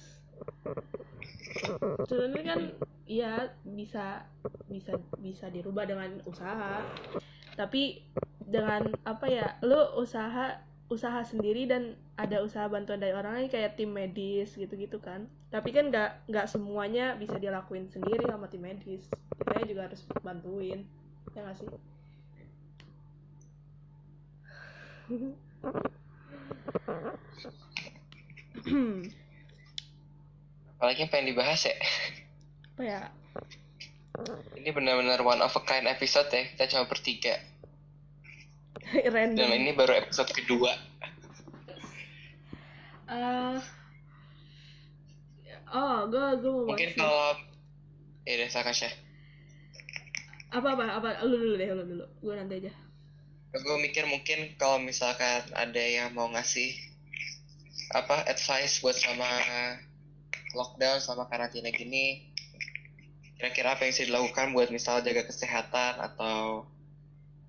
Sebenarnya 1.79 2.43
kan 2.43 2.59
ya 3.07 3.47
bisa 3.63 4.27
bisa 4.67 4.99
bisa 5.23 5.47
dirubah 5.47 5.87
dengan 5.87 6.19
usaha. 6.27 6.83
Tapi 7.55 8.03
dengan 8.43 8.91
apa 9.07 9.31
ya? 9.31 9.55
Lu 9.63 9.95
usaha 9.95 10.59
usaha 10.89 11.21
sendiri 11.23 11.69
dan 11.69 11.93
ada 12.17 12.41
usaha 12.43 12.65
bantuan 12.67 12.99
dari 12.99 13.13
orang 13.15 13.39
lain 13.39 13.47
kayak 13.47 13.79
tim 13.79 13.95
medis 13.95 14.59
gitu-gitu 14.59 14.99
kan. 14.99 15.31
Tapi 15.47 15.71
kan 15.71 15.87
nggak 15.87 16.27
nggak 16.27 16.51
semuanya 16.51 17.15
bisa 17.15 17.39
dilakuin 17.39 17.87
sendiri 17.87 18.27
sama 18.27 18.51
tim 18.51 18.67
medis. 18.67 19.07
Kita 19.39 19.63
juga 19.63 19.87
harus 19.87 20.03
bantuin. 20.19 20.83
Ya 21.31 21.47
nggak 21.47 21.63
sih? 21.63 21.71
Apalagi 30.79 31.03
yang 31.03 31.11
pengen 31.11 31.35
dibahas 31.35 31.59
ya. 31.67 31.75
apa 32.71 32.81
ya? 32.87 33.01
Ini 34.55 34.71
benar-benar 34.71 35.19
one 35.27 35.43
of 35.43 35.51
a 35.51 35.61
kind 35.67 35.83
episode 35.91 36.31
ya. 36.31 36.47
Kita 36.55 36.71
cuma 36.71 36.87
bertiga. 36.87 37.35
Dan 38.95 39.11
Random. 39.35 39.51
ini 39.51 39.75
baru 39.75 39.99
episode 39.99 40.31
kedua. 40.31 40.71
Eh, 43.09 43.57
oh, 45.75 46.07
gue 46.07 46.27
gue 46.39 46.51
mau 46.53 46.71
Mungkin 46.71 46.95
kalau 46.95 47.35
ya 48.23 48.33
udah 48.39 48.49
Sakasha. 48.49 48.87
apa 50.49 50.73
apa 50.73 50.85
apa 50.97 51.09
lu 51.29 51.37
dulu 51.37 51.55
deh 51.61 51.69
lu 51.75 51.83
dulu 51.85 52.05
gue 52.25 52.33
nanti 52.33 52.57
aja 52.65 52.73
Gue 53.53 53.77
mikir 53.81 54.09
mungkin 54.09 54.57
kalau 54.57 54.81
misalkan 54.81 55.45
ada 55.53 55.81
yang 55.81 56.09
mau 56.13 56.25
ngasih 56.29 56.73
apa 57.93 58.25
advice 58.25 58.81
buat 58.81 58.97
sama 58.97 59.29
lockdown 60.51 60.97
sama 60.97 61.25
karantina 61.25 61.69
gini, 61.69 62.29
kira-kira 63.35 63.73
apa 63.73 63.85
yang 63.85 63.93
bisa 63.93 64.05
dilakukan 64.05 64.51
buat 64.51 64.69
misal 64.69 64.99
jaga 64.99 65.23
kesehatan 65.23 66.01
atau 66.01 66.65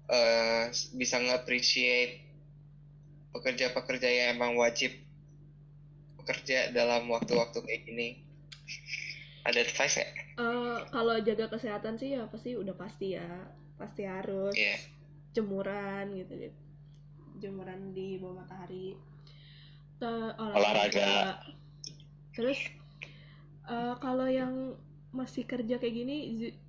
eh, 0.07 0.69
bisa 0.95 1.17
nge-appreciate 1.19 2.21
pekerja-pekerja 3.31 4.09
yang 4.11 4.29
emang 4.35 4.59
wajib 4.59 4.91
bekerja 6.19 6.71
dalam 6.71 7.09
waktu-waktu 7.09 7.59
kayak 7.59 7.83
gini. 7.87 8.09
Ada 9.41 9.65
advice 9.65 9.97
nggak? 9.97 10.11
Eh, 10.37 10.79
kalau 10.91 11.17
jaga 11.21 11.47
kesehatan 11.49 11.97
sih 11.97 12.15
ya 12.15 12.29
pasti 12.29 12.55
udah 12.55 12.77
pasti 12.77 13.17
ya 13.17 13.29
pasti 13.77 14.05
harus 14.05 14.53
Iya. 14.53 14.77
jemuran 15.33 16.13
gitu 16.13 16.33
gitu 16.37 16.59
jemuran 17.41 17.97
di 17.97 18.21
bawah 18.21 18.45
matahari 18.45 18.93
Te- 19.97 20.37
Olahraga. 20.37 21.41
terus 22.37 22.61
eh, 23.69 23.95
kalau 24.01 24.29
yang 24.31 24.77
masih 25.11 25.43
kerja 25.43 25.83
kayak 25.83 25.95
gini 25.95 26.17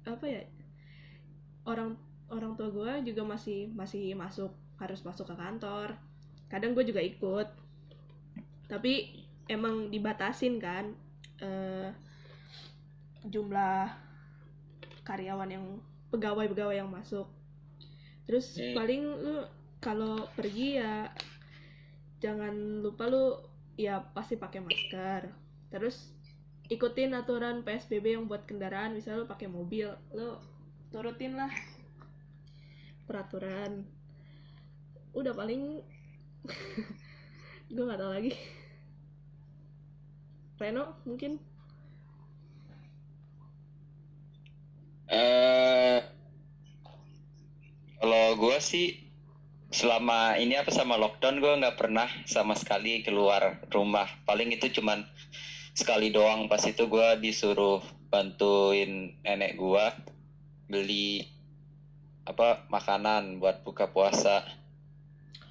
apa 0.01 0.25
ya 0.25 0.41
orang 1.69 1.93
orang 2.34 2.58
tua 2.58 2.73
gue 2.73 3.13
juga 3.13 3.21
masih 3.21 3.69
masih 3.77 4.17
masuk 4.17 4.49
harus 4.82 5.06
masuk 5.06 5.30
ke 5.30 5.36
kantor. 5.38 5.93
Kadang 6.49 6.73
gue 6.73 6.82
juga 6.82 7.04
ikut. 7.06 7.47
Tapi 8.65 9.23
emang 9.45 9.93
dibatasin 9.93 10.58
kan 10.58 10.95
eh, 11.38 11.93
jumlah 13.30 13.93
karyawan 15.06 15.49
yang 15.54 15.65
pegawai-pegawai 16.10 16.82
yang 16.82 16.89
masuk. 16.89 17.30
Terus 18.25 18.58
Hmm. 18.58 18.73
paling 18.73 19.04
lu 19.21 19.36
kalau 19.82 20.25
pergi 20.34 20.82
ya 20.82 21.10
jangan 22.21 22.82
lupa 22.82 23.06
lu 23.10 23.38
ya 23.77 24.01
pasti 24.17 24.38
pakai 24.39 24.65
masker. 24.65 25.30
Terus 25.69 26.10
ikutin 26.71 27.12
aturan 27.12 27.67
PSBB 27.67 28.15
yang 28.15 28.31
buat 28.31 28.47
kendaraan 28.47 28.95
misalnya 28.95 29.27
lu 29.27 29.27
pakai 29.27 29.51
mobil 29.51 29.91
lu 30.15 30.39
turutin 30.88 31.36
lah 31.36 31.51
peraturan. 33.03 33.84
Udah 35.12 35.36
paling 35.36 35.84
gue 37.75 37.84
nggak 37.84 37.99
tahu 37.99 38.12
lagi. 38.15 38.31
Reno 40.55 40.95
mungkin? 41.03 41.43
Eh, 45.12 45.99
kalau 47.99 48.39
gue 48.39 48.57
sih 48.63 49.12
selama 49.75 50.39
ini 50.39 50.55
apa 50.55 50.71
sama 50.71 50.95
lockdown 50.95 51.43
gue 51.43 51.60
nggak 51.67 51.75
pernah 51.75 52.07
sama 52.23 52.55
sekali 52.55 53.03
keluar 53.03 53.60
rumah. 53.67 54.07
Paling 54.23 54.55
itu 54.55 54.71
cuman 54.79 55.03
sekali 55.71 56.12
doang. 56.12 56.47
Pas 56.51 56.62
itu 56.67 56.88
gue 56.88 57.10
disuruh 57.19 57.81
bantuin 58.12 59.15
nenek 59.23 59.55
gue 59.55 59.86
beli 60.67 61.27
apa 62.27 62.67
makanan 62.71 63.39
buat 63.41 63.63
buka 63.65 63.91
puasa. 63.91 64.45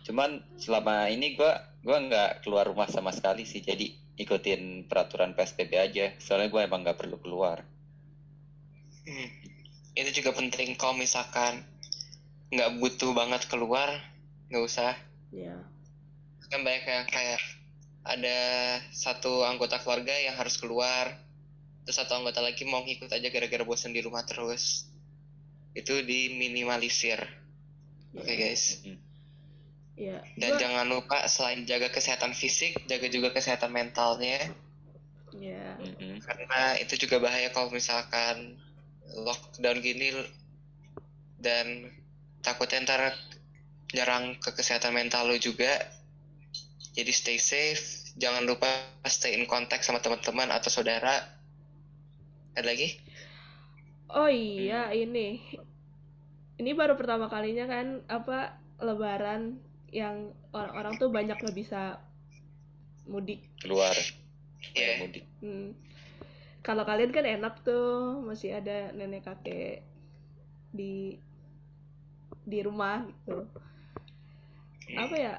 Cuman 0.06 0.40
selama 0.56 1.12
ini 1.12 1.37
gue 1.37 1.52
gua 1.80 1.96
nggak 1.96 2.44
keluar 2.44 2.68
rumah 2.68 2.88
sama 2.88 3.12
sekali 3.12 3.44
sih. 3.44 3.61
Jadi 3.61 4.16
ikutin 4.20 4.85
peraturan 4.88 5.33
PSBB 5.33 5.72
aja. 5.76 6.06
Soalnya 6.20 6.52
gue 6.52 6.61
emang 6.61 6.85
nggak 6.85 7.00
perlu 7.00 7.16
keluar. 7.20 7.64
Hmm. 9.09 9.28
Itu 9.96 10.22
juga 10.22 10.37
penting 10.37 10.76
kalau 10.76 10.96
misalkan 10.96 11.64
nggak 12.50 12.83
butuh 12.83 13.14
banget 13.14 13.46
keluar, 13.48 13.88
nggak 14.50 14.64
usah. 14.64 14.94
ya 15.30 15.54
Kan 16.50 16.66
banyak 16.66 16.83
yang 16.83 17.06
kayak 17.06 17.38
ada 18.01 18.39
satu 18.91 19.45
anggota 19.45 19.77
keluarga 19.79 20.13
yang 20.17 20.35
harus 20.37 20.57
keluar, 20.57 21.21
terus 21.85 21.97
satu 22.01 22.17
anggota 22.17 22.41
lagi 22.41 22.65
mau 22.65 22.81
ngikut 22.81 23.13
aja 23.13 23.29
gara-gara 23.29 23.65
bosan 23.65 23.93
di 23.93 24.01
rumah 24.01 24.25
terus. 24.25 24.89
Itu 25.77 26.01
diminimalisir. 26.03 27.21
Oke 28.17 28.35
guys. 28.35 28.83
ya 29.95 30.19
Dan 30.35 30.57
gua- 30.57 30.61
jangan 30.61 30.87
lupa 30.89 31.29
selain 31.29 31.69
jaga 31.69 31.93
kesehatan 31.93 32.33
fisik, 32.33 32.89
jaga 32.89 33.07
juga 33.07 33.31
kesehatan 33.31 33.71
mentalnya. 33.71 34.49
ya 35.31 35.79
Mm-mm. 35.79 36.19
karena 36.27 36.75
itu 36.83 37.07
juga 37.07 37.23
bahaya 37.23 37.55
kalau 37.55 37.71
misalkan 37.71 38.59
lockdown 39.15 39.79
gini 39.79 40.11
dan 41.39 41.87
takutnya 42.43 42.83
ntar 42.83 43.15
nyerang 43.95 44.35
ke 44.43 44.51
kesehatan 44.51 44.91
mental 44.91 45.31
lo 45.31 45.39
juga 45.39 45.71
jadi 46.94 47.12
stay 47.14 47.38
safe 47.38 48.12
jangan 48.18 48.46
lupa 48.46 48.66
stay 49.07 49.38
in 49.38 49.46
contact 49.46 49.87
sama 49.87 50.03
teman-teman 50.03 50.50
atau 50.50 50.68
saudara 50.68 51.22
ada 52.55 52.66
lagi 52.66 52.98
Oh 54.11 54.26
iya 54.26 54.90
ini 54.90 55.38
ini 56.59 56.70
baru 56.74 56.98
pertama 56.98 57.31
kalinya 57.31 57.70
kan 57.70 58.03
apa 58.11 58.59
Lebaran 58.83 59.61
yang 59.94 60.35
orang-orang 60.50 60.98
tuh 60.98 61.12
banyak 61.14 61.38
nggak 61.38 61.55
bisa 61.55 62.00
mudik. 63.07 63.42
keluar 63.62 63.94
ya 64.74 65.03
mudik 65.03 65.26
Hmm. 65.40 65.72
Kalau 66.61 66.85
kalian 66.85 67.14
kan 67.16 67.24
enak 67.24 67.64
tuh 67.64 68.20
masih 68.20 68.61
ada 68.61 68.92
nenek 68.92 69.24
kakek 69.24 69.81
di 70.68 71.16
di 72.44 72.59
rumah 72.61 73.09
gitu. 73.09 73.48
Apa 75.00 75.16
ya? 75.16 75.35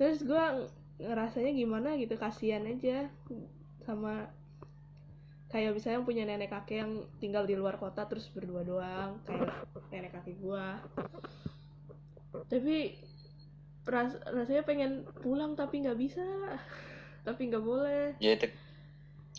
Terus 0.00 0.24
gua 0.24 0.64
ngerasanya 0.96 1.52
gimana 1.52 1.92
gitu 2.00 2.16
kasihan 2.16 2.64
aja 2.64 3.12
sama 3.84 4.32
kayak 5.52 5.76
misalnya 5.76 6.00
punya 6.00 6.24
nenek 6.24 6.48
kakek 6.48 6.80
yang 6.80 6.92
tinggal 7.20 7.44
di 7.44 7.52
luar 7.52 7.76
kota 7.76 8.08
terus 8.08 8.32
berdua 8.32 8.64
doang 8.64 9.20
kayak 9.28 9.52
nenek 9.92 10.16
kakek 10.16 10.40
gua. 10.40 10.80
Tapi 12.48 12.96
ras 13.84 14.16
rasanya 14.24 14.64
pengen 14.64 15.04
pulang 15.20 15.52
tapi 15.52 15.84
nggak 15.84 16.00
bisa 16.00 16.24
tapi 17.28 17.52
nggak 17.52 17.60
boleh. 17.60 18.16
Ya 18.24 18.40
itu 18.40 18.48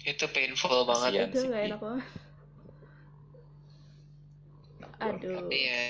itu 0.06 0.26
painful 0.30 0.86
banget. 0.86 1.34
Itu 1.34 1.41
sih. 1.41 1.50
nggak 1.50 1.63
enak 1.74 1.82
banget. 1.82 2.06
Aduh. 5.02 5.34
tapi 5.41 5.58
ya 5.65 5.82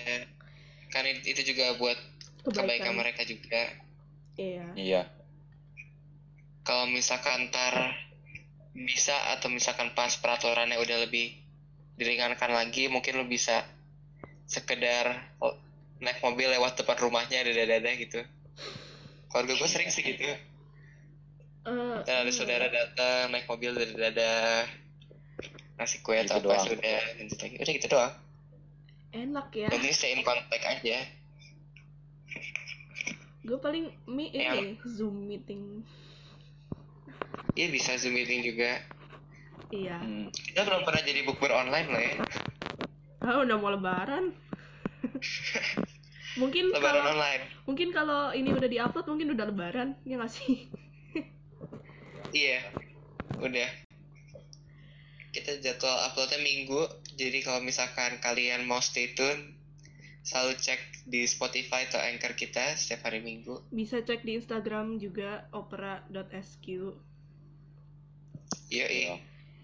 kan 0.87 1.03
it- 1.03 1.27
itu 1.27 1.51
juga 1.51 1.75
buat 1.75 1.99
kebaikan 2.47 2.55
kebaikan. 2.55 2.95
mereka 2.95 3.21
juga 3.27 3.61
iya. 4.37 4.67
Iya. 4.77 5.01
Kalau 6.61 6.85
misalkan 6.87 7.49
ntar 7.49 7.97
bisa 8.71 9.35
atau 9.35 9.51
misalkan 9.51 9.91
pas 9.91 10.15
peraturannya 10.15 10.79
udah 10.79 10.97
lebih 11.03 11.35
diringankan 11.99 12.55
lagi 12.55 12.87
mungkin 12.87 13.19
lu 13.19 13.27
bisa 13.27 13.67
sekedar 14.47 15.35
naik 16.01 16.19
mobil 16.23 16.49
lewat 16.49 16.79
depan 16.79 16.97
rumahnya 16.97 17.43
dada-dada 17.45 17.91
gitu. 17.99 18.19
Keluarga 19.31 19.53
gue 19.53 19.69
sering 19.69 19.89
sih 19.91 20.03
gitu. 20.03 20.23
Eh, 21.61 21.97
dan 22.09 22.25
ada 22.25 22.31
iya. 22.31 22.33
saudara 22.33 22.67
datang 22.73 23.29
naik 23.29 23.45
mobil 23.45 23.77
dada-dada 23.77 24.65
ngasih 25.77 25.99
kue 26.01 26.17
atau 26.17 26.41
Gitu 26.41 26.49
apa 26.49 26.57
doang. 26.57 26.65
sudah 26.65 26.99
udah 27.61 27.73
gitu 27.73 27.87
doang. 27.89 28.13
Enak 29.11 29.47
ya. 29.53 29.67
Penting 29.69 29.93
stay 29.93 30.15
in 30.17 30.25
contact 30.25 30.65
aja 30.65 31.20
gue 33.41 33.57
paling 33.57 33.89
mi 34.05 34.29
Ya. 34.29 34.53
ini 34.53 34.77
zoom 34.85 35.25
meeting 35.25 35.81
iya 37.53 37.67
bisa 37.67 37.97
zoom 37.97 38.13
meeting 38.13 38.41
juga 38.41 38.81
iya 39.69 39.97
Hmm. 39.97 40.29
kita 40.29 40.61
belum 40.61 40.83
pernah 40.83 41.01
jadi 41.01 41.21
bukber 41.23 41.49
online 41.49 41.87
loh 41.89 42.01
ya 42.01 42.13
ah 43.21 43.37
udah 43.39 43.55
mau 43.57 43.71
lebaran 43.71 44.33
mungkin 46.41 46.71
lebaran 46.71 47.01
kalau 47.01 47.11
online 47.11 47.41
mungkin 47.65 47.87
kalau 47.91 48.31
ini 48.31 48.49
udah 48.51 48.69
diupload 48.69 49.05
mungkin 49.05 49.33
udah 49.33 49.45
lebaran 49.47 49.89
ya 50.03 50.17
nggak 50.17 50.31
sih 50.31 50.69
Iya, 52.31 52.63
udah. 53.43 53.67
Kita 55.35 55.59
jadwal 55.59 55.99
uploadnya 56.07 56.39
minggu, 56.39 56.79
jadi 57.19 57.43
kalau 57.43 57.59
misalkan 57.59 58.23
kalian 58.23 58.63
mau 58.63 58.79
stay 58.79 59.11
tune, 59.11 59.59
selalu 60.21 60.53
cek 60.55 60.79
di 61.03 61.25
Spotify 61.25 61.85
atau 61.85 61.97
Anchor 61.97 62.33
kita 62.33 62.73
setiap 62.73 63.05
hari 63.05 63.19
minggu. 63.19 63.65
bisa 63.69 63.99
cek 63.99 64.21
di 64.21 64.37
Instagram 64.37 64.97
juga 64.97 65.49
opera.sq 65.51 66.65
Iya, 68.67 68.87
Iya. 68.87 69.15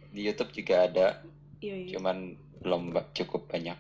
di 0.10 0.22
YouTube 0.22 0.52
juga 0.52 0.76
ada 0.84 1.08
iya 1.60 1.76
iya 1.78 1.92
cuman 1.94 2.34
belum 2.60 2.84
cukup 3.14 3.48
banyak 3.48 3.78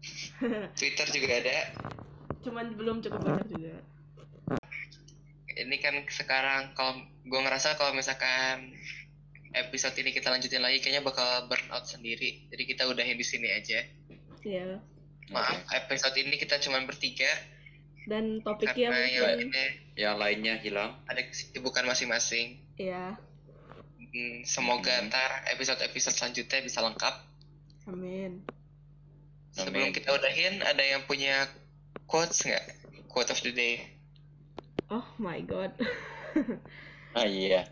Twitter 0.78 1.06
juga 1.10 1.32
ada. 1.36 1.56
cuman 2.40 2.66
belum 2.74 2.96
cukup 3.00 3.20
banyak 3.20 3.48
juga 3.50 3.74
Ini 5.48 5.76
kan 5.80 5.96
sekarang 6.06 6.72
kalau 6.72 6.92
gue 7.22 7.40
ngerasa 7.40 7.74
kalau 7.74 7.92
misalkan 7.92 8.76
episode 9.56 9.96
ini 9.96 10.12
kita 10.12 10.28
lanjutin 10.28 10.60
lagi, 10.60 10.84
kayaknya 10.84 11.00
bakal 11.00 11.48
burn 11.48 11.64
out 11.72 11.88
sendiri. 11.88 12.44
Jadi 12.52 12.62
kita 12.68 12.84
udahin 12.84 13.16
di 13.16 13.24
sini 13.24 13.48
aja. 13.48 13.80
ya 14.44 14.76
Maaf, 15.28 15.58
episode 15.74 16.14
ini 16.16 16.34
kita 16.34 16.56
cuma 16.58 16.78
bertiga 16.82 17.26
dan 18.06 18.38
topiknya 18.38 18.94
karena 18.94 19.02
yang 19.02 19.10
mungkin 19.10 19.26
lainnya 19.26 19.66
yang 19.96 20.14
lainnya 20.16 20.54
hilang 20.56 20.90
ada 21.04 21.18
kesibukan 21.20 21.82
masing-masing. 21.84 22.62
ya 22.76 23.18
Hmm, 24.06 24.46
semoga 24.46 24.94
Hmm. 24.96 25.10
ntar 25.10 25.28
episode-episode 25.50 26.14
selanjutnya 26.14 26.62
bisa 26.62 26.80
lengkap. 26.80 27.14
amin 27.86 28.40
Sebelum 29.50 29.88
Amin. 29.88 29.92
kita 29.92 30.12
udahin, 30.12 30.60
ada 30.60 30.80
yang 30.80 31.00
punya 31.02 31.48
quotes 32.04 32.40
nggak? 32.40 32.64
Quote 33.06 33.28
of 33.30 33.40
the 33.40 33.50
day. 33.50 33.74
oh 34.86 35.04
my 35.16 35.40
god 35.42 35.74
ah 37.18 37.26
iya 37.26 37.66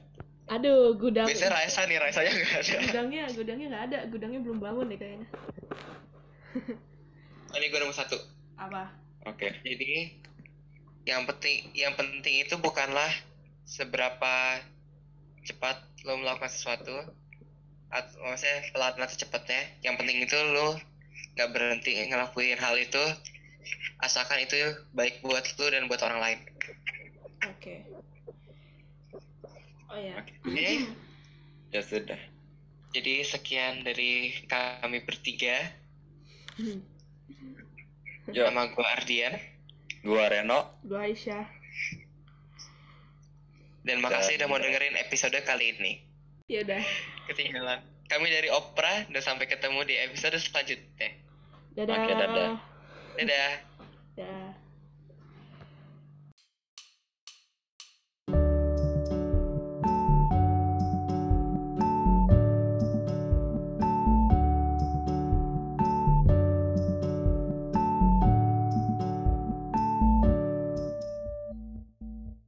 aduh 0.45 0.99
gudang 0.99 1.25
Biasanya 1.25 1.55
Raisa 1.55 1.81
nih, 1.85 1.97
Raisanya 1.97 2.33
nggak 2.35 2.53
ada. 2.59 2.77
gudangnya 2.83 3.25
gudangnya 3.31 3.67
nggak 3.71 3.85
ada 3.87 3.99
gudangnya 4.11 4.41
belum 4.43 4.59
bangun 4.59 4.87
deh 4.91 4.99
kayaknya 4.99 5.29
ini 7.59 7.71
gue 7.71 7.81
nemu 7.81 7.95
satu. 7.95 8.19
apa 8.55 8.87
oke 9.27 9.47
Jadi 9.67 10.25
yang 11.05 11.29
penting, 11.29 11.69
yang 11.77 11.93
penting 11.95 12.41
itu 12.41 12.57
bukanlah 12.57 13.13
seberapa 13.69 14.61
cepat 15.45 15.77
lo 16.09 16.17
melakukan 16.17 16.49
sesuatu, 16.49 16.97
atau 17.93 18.17
maksudnya 18.25 18.73
pelan 18.73 18.97
atau 18.97 19.17
cepatnya. 19.21 19.63
Yang 19.85 19.95
penting 20.01 20.19
itu 20.25 20.37
lo 20.57 20.81
nggak 21.37 21.51
berhenti 21.53 21.93
ngelakuin 22.09 22.57
hal 22.57 22.77
itu, 22.81 23.05
asalkan 24.01 24.41
itu 24.45 24.57
baik 24.97 25.21
buat 25.21 25.45
lo 25.61 25.67
dan 25.69 25.85
buat 25.89 26.01
orang 26.01 26.21
lain. 26.21 26.39
oke 27.45 27.77
oh 29.93 29.99
ya 30.01 30.17
Oke. 30.17 30.33
ya 31.75 31.81
sudah 31.85 32.21
Jadi 32.95 33.27
sekian 33.27 33.83
dari 33.83 34.31
kami 34.47 35.03
bertiga. 35.03 35.59
Ya 38.29 38.49
Nama 38.49 38.69
gue 38.69 38.87
Ardian. 38.87 39.35
gua 40.01 40.25
Reno 40.27 40.81
gue 40.81 40.97
Aisyah 40.97 41.45
Dan 43.83 44.01
makasih 44.01 44.35
Dan- 44.35 44.39
udah 44.39 44.49
mau 44.49 44.59
dengerin 44.59 44.97
episode 44.99 45.37
kali 45.43 45.75
ini. 45.75 45.93
ya 46.47 46.61
udah 46.61 46.81
Ketinggalan. 47.25 47.81
Kami 48.05 48.29
dari 48.29 48.49
Opera 48.49 49.05
dan 49.07 49.19
sampai 49.19 49.45
ketemu 49.45 49.81
di 49.83 49.97
episode 49.99 50.37
selanjutnya. 50.39 51.09
dadah 51.75 51.97
Oke, 51.99 52.13
dadah. 52.15 52.53
Dadah. 53.15 53.53
Dadah. 54.15 54.44